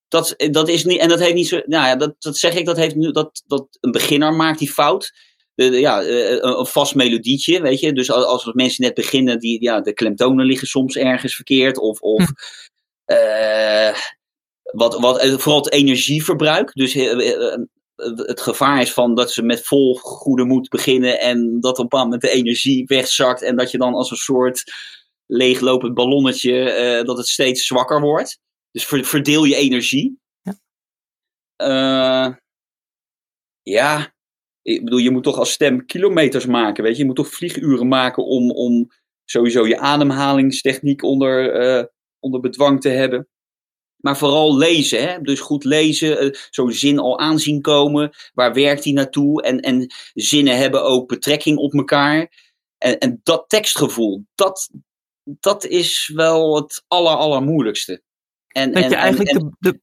[0.07, 1.61] Dat, dat is niet, en dat heeft niet zo.
[1.65, 3.11] Nou ja, dat, dat zeg ik, dat heeft nu.
[3.11, 5.13] Dat, dat een beginner maakt die fout.
[5.55, 7.93] De, ja, eh, een vast melodietje, weet je.
[7.93, 11.77] Dus als, als mensen net beginnen, die, ja, de klemtonen liggen soms ergens verkeerd.
[11.77, 13.13] Of, of hm.
[13.13, 13.95] uh,
[14.63, 16.73] wat, wat, vooral het energieverbruik.
[16.73, 16.93] Dus
[17.95, 21.83] het gevaar is van dat ze met vol goede moed beginnen en dat op een
[21.83, 24.63] bepaald moment de energie wegzakt en dat je dan als een soort
[25.25, 26.51] leeglopend ballonnetje,
[26.99, 28.39] uh, dat het steeds zwakker wordt.
[28.71, 30.19] Dus verdeel je energie.
[30.41, 30.59] Ja.
[31.57, 32.35] Uh,
[33.61, 34.13] ja,
[34.61, 36.99] ik bedoel, je moet toch als stem kilometers maken, weet je.
[36.99, 38.91] Je moet toch vlieguren maken om, om
[39.25, 41.83] sowieso je ademhalingstechniek onder, uh,
[42.19, 43.27] onder bedwang te hebben.
[44.04, 45.01] Maar vooral lezen.
[45.10, 45.22] Hè?
[45.22, 48.12] Dus goed lezen, uh, zo'n zin al aanzien komen.
[48.34, 49.41] Waar werkt die naartoe?
[49.41, 52.32] En, en zinnen hebben ook betrekking op elkaar.
[52.78, 54.70] En, en dat tekstgevoel, dat,
[55.24, 58.01] dat is wel het aller, allermoeilijkste.
[58.47, 59.80] En, dat en, je eigenlijk en, de, de,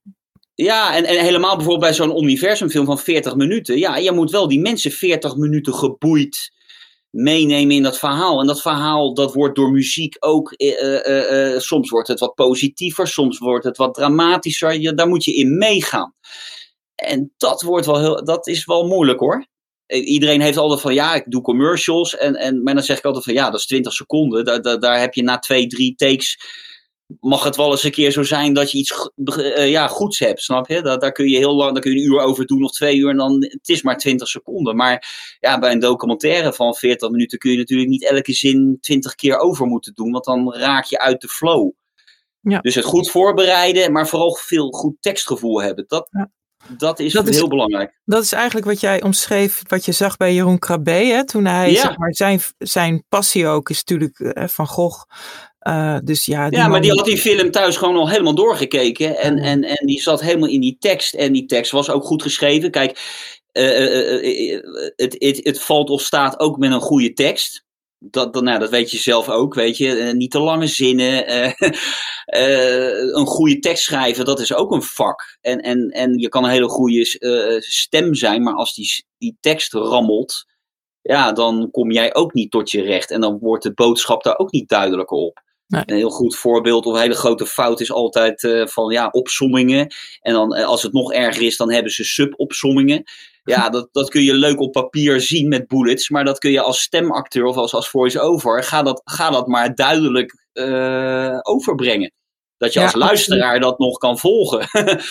[0.55, 3.79] Ja, en, en helemaal bijvoorbeeld bij zo'n universumfilm van 40 minuten.
[3.79, 6.53] Ja, je moet wel die mensen 40 minuten geboeid
[7.11, 8.41] meenemen in dat verhaal.
[8.41, 13.09] En dat verhaal, dat wordt door muziek ook, uh, uh, soms wordt het wat positiever,
[13.09, 14.81] soms wordt het wat dramatischer.
[14.81, 16.15] Je, daar moet je in meegaan.
[16.95, 19.47] En dat, wordt wel heel, dat is wel moeilijk hoor.
[19.87, 22.17] Iedereen heeft altijd van ja, ik doe commercials.
[22.17, 24.45] En, en, maar dan zeg ik altijd van ja, dat is 20 seconden.
[24.45, 26.39] Daar, daar, daar heb je na twee, drie takes
[27.21, 30.43] mag het wel eens een keer zo zijn dat je iets uh, ja, goeds hebt,
[30.43, 30.83] snap je?
[30.83, 32.97] Dat, daar kun je heel lang, daar kun je een uur over doen of twee
[32.97, 34.77] uur en dan, het is maar 20 seconden.
[34.77, 39.15] Maar ja, bij een documentaire van 40 minuten kun je natuurlijk niet elke zin 20
[39.15, 41.71] keer over moeten doen, want dan raak je uit de flow.
[42.41, 42.59] Ja.
[42.59, 45.85] Dus het goed voorbereiden, maar vooral veel goed tekstgevoel hebben.
[45.89, 46.31] Dat, ja.
[46.77, 48.01] dat, is, dat is heel belangrijk.
[48.05, 51.71] Dat is eigenlijk wat jij omschreef, wat je zag bij Jeroen Krabbe, hè, toen hij,
[51.71, 51.81] ja.
[51.81, 55.05] zeg maar, zijn, zijn passie ook is natuurlijk uh, Van Gogh.
[55.69, 59.19] Uh, dus ja, ja maar die had die film thuis gewoon al helemaal doorgekeken.
[59.19, 61.15] En, en, en die zat helemaal in die tekst.
[61.15, 62.71] En die tekst was ook goed geschreven.
[62.71, 62.99] Kijk,
[63.53, 64.63] uh, uh,
[64.97, 67.65] het, het, het valt of staat ook met een goede tekst.
[67.99, 70.13] Dat, dat, nou, dat weet je zelf ook, weet je.
[70.17, 71.25] niet te lange zinnen.
[73.17, 75.39] een goede tekst schrijven, dat is ook een vak.
[75.41, 77.05] En, en, en je kan een hele goede
[77.59, 80.47] stem zijn, maar als die, die tekst rammelt,
[81.03, 83.11] ja, dan kom jij ook niet tot je recht.
[83.11, 85.43] En dan wordt de boodschap daar ook niet duidelijker op.
[85.71, 85.83] Nee.
[85.87, 89.95] Een heel goed voorbeeld of een hele grote fout is altijd uh, van ja, opsommingen.
[90.21, 93.03] En dan uh, als het nog erger is, dan hebben ze sub-opsommingen.
[93.45, 96.09] Ja, dat, dat kun je leuk op papier zien met bullets.
[96.09, 99.75] Maar dat kun je als stemacteur of als, als voice-over, ga dat, ga dat maar
[99.75, 102.13] duidelijk uh, overbrengen.
[102.57, 104.69] Dat je ja, als luisteraar dat nog kan volgen.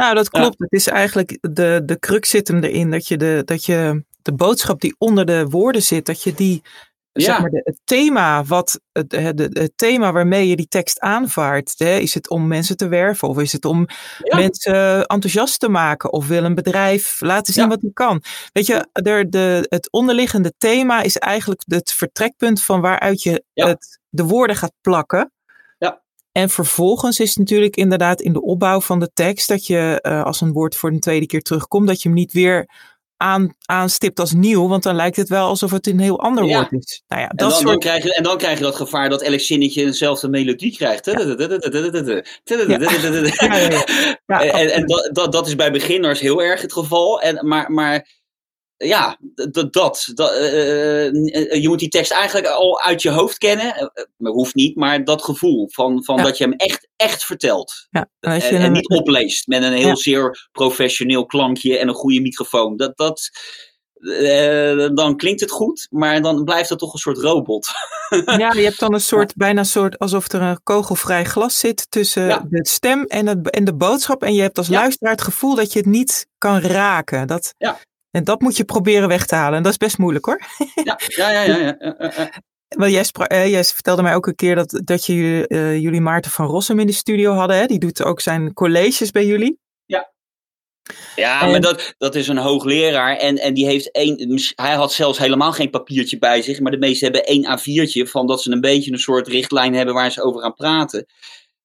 [0.00, 0.58] nou, dat klopt.
[0.58, 4.34] Het is eigenlijk de, de crux zit hem erin dat je, de, dat je de
[4.34, 6.62] boodschap die onder de woorden zit, dat je die
[7.20, 7.26] ja.
[7.26, 11.74] zeg maar de, het thema wat het, het, het, thema waarmee je die tekst aanvaardt,
[11.76, 13.86] hè, is het om mensen te werven of is het om
[14.22, 14.36] ja.
[14.36, 17.68] mensen enthousiast te maken of wil een bedrijf laten zien ja.
[17.68, 18.22] wat hij kan.
[18.52, 24.00] Weet je, er, de, het onderliggende thema is eigenlijk het vertrekpunt van waaruit je het,
[24.08, 25.32] de woorden gaat plakken.
[26.38, 30.24] En vervolgens is het natuurlijk inderdaad in de opbouw van de tekst dat je uh,
[30.24, 32.68] als een woord voor een tweede keer terugkomt, dat je hem niet weer
[33.18, 36.58] aan, aanstipt als nieuw, want dan lijkt het wel alsof het een heel ander ja.
[36.58, 37.02] woord is.
[37.08, 37.66] Nou ja, dat en, dan, soort...
[37.66, 41.06] dan krijg je, en dan krijg je dat gevaar dat elk zinnetje dezelfde melodie krijgt.
[41.06, 41.16] En,
[45.30, 47.20] dat is bij beginners heel erg het geval.
[47.20, 48.06] En, maar, maar
[48.78, 51.12] ja, dat, dat, dat uh,
[51.62, 53.92] je moet die tekst eigenlijk al uit je hoofd kennen.
[54.18, 56.22] Uh, hoeft niet, maar dat gevoel van, van ja.
[56.22, 57.86] dat je hem echt, echt vertelt.
[57.90, 59.94] Ja, en, en, en, niet opleest met een heel ja.
[59.94, 62.76] zeer professioneel klankje en een goede microfoon.
[62.76, 63.30] Dat, dat,
[63.94, 67.68] uh, dan klinkt het goed, maar dan blijft het toch een soort robot.
[68.24, 71.90] ja, je hebt dan een soort, bijna een soort alsof er een kogelvrij glas zit
[71.90, 72.46] tussen ja.
[72.48, 74.22] de stem en, het, en de boodschap.
[74.22, 74.80] En je hebt als ja.
[74.80, 77.26] luisteraar het gevoel dat je het niet kan raken.
[77.26, 77.78] Dat, ja.
[78.18, 79.56] En dat moet je proberen weg te halen.
[79.56, 80.40] En dat is best moeilijk hoor.
[80.84, 81.56] Ja, ja, ja.
[81.56, 81.76] ja,
[82.68, 86.00] ja, jij, sprak, eh, jij, vertelde mij ook een keer dat, dat je, uh, jullie
[86.00, 87.56] Maarten van Rossum in de studio hadden.
[87.56, 87.66] Hè?
[87.66, 89.58] Die doet ook zijn colleges bij jullie.
[89.86, 90.12] Ja.
[91.16, 91.50] Ja, en...
[91.50, 93.16] maar dat, dat is een hoogleraar.
[93.16, 94.40] En, en die heeft één.
[94.54, 96.60] Hij had zelfs helemaal geen papiertje bij zich.
[96.60, 98.10] Maar de meesten hebben één A4'tje.
[98.10, 101.06] Van dat ze een beetje een soort richtlijn hebben waar ze over gaan praten.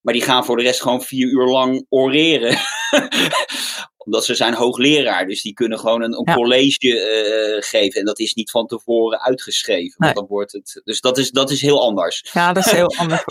[0.02, 2.58] Maar die gaan voor de rest gewoon vier uur lang oreren.
[4.06, 6.34] Omdat ze zijn hoogleraar, dus die kunnen gewoon een, een ja.
[6.34, 8.00] college uh, geven.
[8.00, 9.96] En dat is niet van tevoren uitgeschreven.
[9.98, 10.14] Nee.
[10.14, 12.30] Dan wordt het, dus dat is, dat is heel anders.
[12.34, 13.24] Ja, dat is heel anders.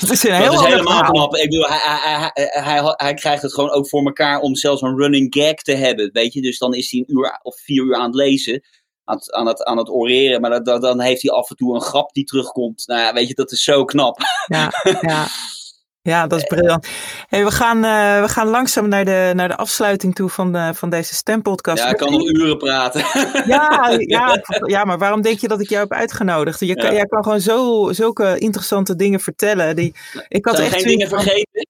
[0.00, 1.36] dat is, een heel dat is helemaal knap.
[1.36, 4.82] Ik bedoel, hij, hij, hij, hij, hij krijgt het gewoon ook voor elkaar om zelfs
[4.82, 6.10] een running gag te hebben.
[6.12, 8.62] Weet je, dus dan is hij een uur of vier uur aan het lezen.
[9.04, 11.74] Aan het, aan het, aan het oreren, maar dat, dan heeft hij af en toe
[11.74, 12.86] een grap die terugkomt.
[12.86, 14.18] Nou ja, weet je, dat is zo knap.
[14.46, 15.26] Ja, ja.
[16.02, 16.88] Ja, dat is briljant.
[17.26, 20.70] Hey, we, gaan, uh, we gaan langzaam naar de, naar de afsluiting toe van, de,
[20.74, 21.82] van deze stempodcast.
[21.82, 23.04] Ja, ik kan nog uren praten.
[23.46, 26.60] Ja, ja, ja, maar waarom denk je dat ik jou heb uitgenodigd?
[26.60, 26.92] Je kan, ja.
[26.92, 29.76] Jij kan gewoon zo, zulke interessante dingen vertellen.
[29.76, 29.94] Die,
[30.28, 31.22] ik had Zijn echt geen dingen van...
[31.22, 31.68] vergeten?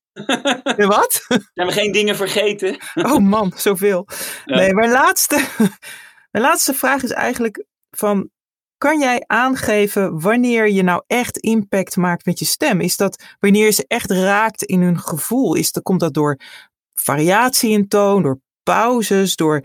[0.86, 1.24] Wat?
[1.54, 2.76] Zijn we geen dingen vergeten?
[2.94, 4.06] Oh man, zoveel.
[4.44, 4.56] Ja.
[4.56, 5.44] Nee, mijn laatste,
[6.32, 8.30] mijn laatste vraag is eigenlijk van
[8.80, 12.80] kan jij aangeven wanneer je nou echt impact maakt met je stem?
[12.80, 15.54] Is dat wanneer je ze echt raakt in hun gevoel?
[15.54, 16.38] Is dat, komt dat door
[16.94, 19.64] variatie in toon, door pauzes, door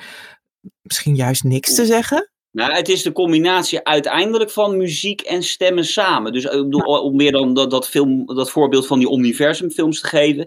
[0.81, 2.31] misschien juist niks te zeggen?
[2.51, 6.33] Nou, het is de combinatie uiteindelijk van muziek en stemmen samen.
[6.33, 10.45] Dus om meer dan dat, dat, film, dat voorbeeld van die universumfilms te geven.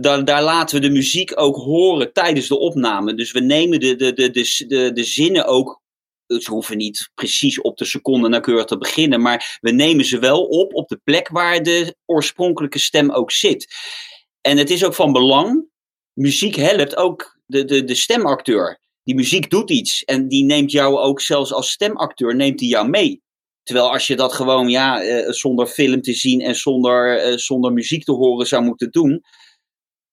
[0.00, 3.14] daar, daar laten we de muziek ook horen tijdens de opname.
[3.14, 5.81] Dus we nemen de, de, de, de, de, de zinnen ook
[6.40, 10.42] ze hoeven niet precies op de seconde nauwkeurig te beginnen, maar we nemen ze wel
[10.42, 13.74] op op de plek waar de oorspronkelijke stem ook zit.
[14.40, 15.64] En het is ook van belang,
[16.12, 18.80] muziek helpt ook de, de, de stemacteur.
[19.04, 22.88] Die muziek doet iets en die neemt jou ook zelfs als stemacteur, neemt die jou
[22.88, 23.22] mee.
[23.62, 27.72] Terwijl als je dat gewoon ja, eh, zonder film te zien en zonder, eh, zonder
[27.72, 29.24] muziek te horen zou moeten doen,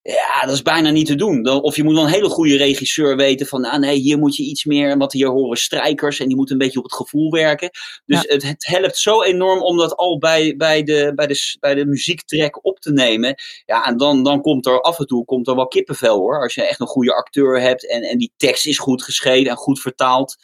[0.02, 1.48] ja, dat is bijna niet te doen.
[1.48, 4.42] Of je moet wel een hele goede regisseur weten van, ah nee, hier moet je
[4.42, 7.70] iets meer, want hier horen strijkers en die moeten een beetje op het gevoel werken.
[8.06, 11.74] Dus het, het, helpt zo enorm om dat al bij, bij, de, bij, de, bij
[11.74, 13.34] de muziektrack op te nemen.
[13.66, 16.42] Ja, en dan, dan komt er af en toe komt er wel kippenvel hoor.
[16.42, 19.56] Als je echt een goede acteur hebt en, en die tekst is goed geschreven en
[19.56, 20.36] goed vertaald.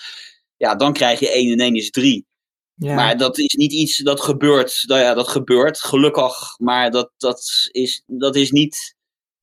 [0.57, 2.27] Ja, dan krijg je 1 en 1 is 3.
[2.75, 2.95] Ja.
[2.95, 4.85] Maar dat is niet iets dat gebeurt.
[4.87, 6.59] Nou ja, dat gebeurt, gelukkig.
[6.59, 8.96] Maar dat, dat, is, dat is niet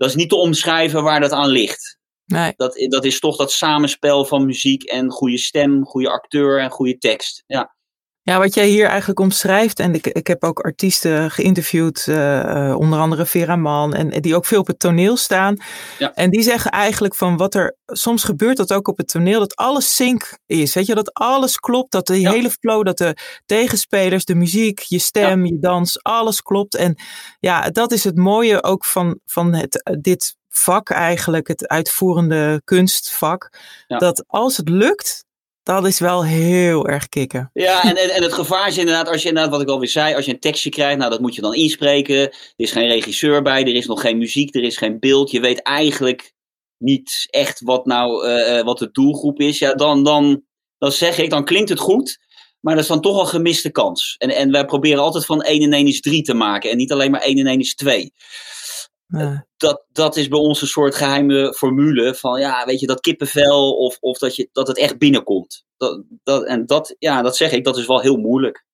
[0.03, 1.97] dat is niet te omschrijven waar dat aan ligt.
[2.25, 2.53] Nee.
[2.55, 6.97] Dat, dat is toch dat samenspel van muziek en goede stem, goede acteur en goede
[6.97, 7.43] tekst.
[7.47, 7.75] Ja.
[8.25, 12.99] Ja, wat jij hier eigenlijk omschrijft, en ik, ik heb ook artiesten geïnterviewd, uh, onder
[12.99, 15.57] andere Vera Mann, en die ook veel op het toneel staan.
[15.99, 16.13] Ja.
[16.13, 19.55] En die zeggen eigenlijk van wat er, soms gebeurt dat ook op het toneel, dat
[19.55, 20.73] alles sync is.
[20.73, 24.99] Weet je, dat alles klopt, dat de hele flow, dat de tegenspelers, de muziek, je
[24.99, 26.75] stem, je dans, alles klopt.
[26.75, 26.95] En
[27.39, 32.61] ja, dat is het mooie ook van, van het, eh, dit vak eigenlijk, het uitvoerende
[32.63, 33.49] kunstvak.
[33.87, 35.22] Dat als het lukt,
[35.63, 37.49] dat is wel heel erg kicken.
[37.53, 40.25] Ja, en, en, het gevaar is inderdaad, als je inderdaad, wat ik alweer zei, als
[40.25, 42.17] je een tekstje krijgt, nou dat moet je dan inspreken.
[42.17, 45.31] Er is geen regisseur bij, er is nog geen muziek, er is geen beeld.
[45.31, 46.33] Je weet eigenlijk
[46.77, 49.59] niet echt wat nou, uh, wat de doelgroep is.
[49.59, 50.43] Ja, dan, dan,
[50.77, 52.21] dan zeg ik, dan klinkt het goed.
[52.59, 54.15] Maar dat is dan toch een gemiste kans.
[54.17, 56.69] En, en wij proberen altijd van 1 en 1 is 3 te maken.
[56.69, 58.13] En niet alleen maar 1 en 1 is 2.
[59.57, 63.77] Dat, dat is bij ons een soort geheime formule van, ja, weet je, dat kippenvel
[63.77, 65.65] of, of dat, je, dat het echt binnenkomt.
[65.77, 68.65] Dat, dat, en dat, ja, dat zeg ik, dat is wel heel moeilijk.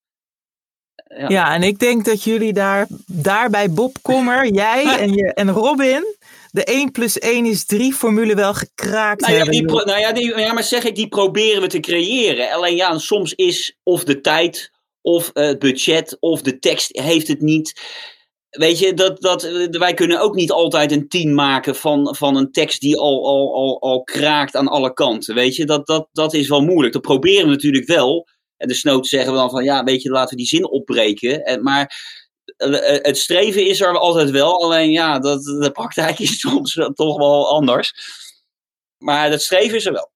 [1.18, 1.30] Ja.
[1.30, 6.16] ja, en ik denk dat jullie daar, daarbij Bob Kommer, jij en, je, en Robin,
[6.52, 9.58] de 1 plus 1 is 3 formule wel gekraakt nou ja, hebben.
[9.58, 12.52] Die nou ja, die, ja, maar zeg ik, die proberen we te creëren.
[12.52, 14.72] Alleen ja, soms is of de tijd,
[15.02, 17.82] of het budget, of de tekst heeft het niet.
[18.50, 19.42] Weet je, dat, dat,
[19.72, 23.54] wij kunnen ook niet altijd een team maken van, van een tekst die al, al,
[23.54, 25.36] al, al kraakt aan alle kanten.
[25.36, 26.94] Weet je, dat, dat, dat is wel moeilijk.
[26.94, 28.28] Dat proberen we natuurlijk wel.
[28.58, 31.44] En de snoot zeggen we dan van, ja, weet je, laten we die zin opbreken.
[31.46, 31.96] En, maar
[32.58, 34.64] eh, eh, het streven is er altijd wel.
[34.64, 37.94] Alleen ja, dat, de praktijk is soms toch wel anders.
[38.98, 40.12] Maar het streven is er wel.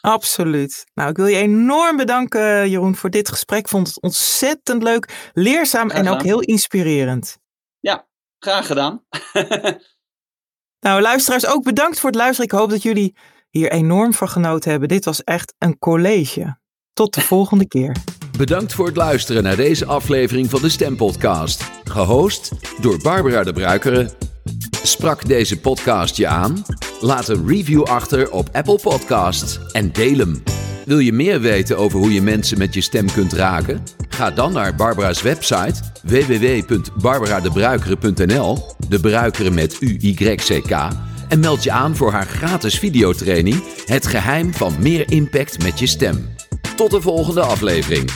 [0.00, 0.86] Absoluut.
[0.94, 3.58] Nou, ik wil je enorm bedanken, Jeroen, voor dit gesprek.
[3.58, 7.38] Ik vond het ontzettend leuk, leerzaam en ook heel inspirerend.
[7.80, 8.08] Ja,
[8.38, 9.04] graag gedaan.
[10.86, 12.50] nou, luisteraars, ook bedankt voor het luisteren.
[12.50, 13.16] Ik hoop dat jullie
[13.50, 14.88] hier enorm van genoten hebben.
[14.88, 16.58] Dit was echt een college.
[16.92, 17.96] Tot de volgende keer.
[18.38, 21.70] Bedankt voor het luisteren naar deze aflevering van de Stempodcast.
[21.84, 24.10] Gehost door Barbara de Bruikere.
[24.82, 26.64] Sprak deze podcast je aan?
[27.00, 30.42] Laat een review achter op Apple Podcasts en deel hem.
[30.88, 33.82] Wil je meer weten over hoe je mensen met je stem kunt raken?
[34.08, 40.88] Ga dan naar Barbara's website www.barbaradebruikere.nl, de bruikere met U-Y-C-K,
[41.28, 45.86] en meld je aan voor haar gratis videotraining Het geheim van meer impact met je
[45.86, 46.34] stem.
[46.76, 48.10] Tot de volgende aflevering.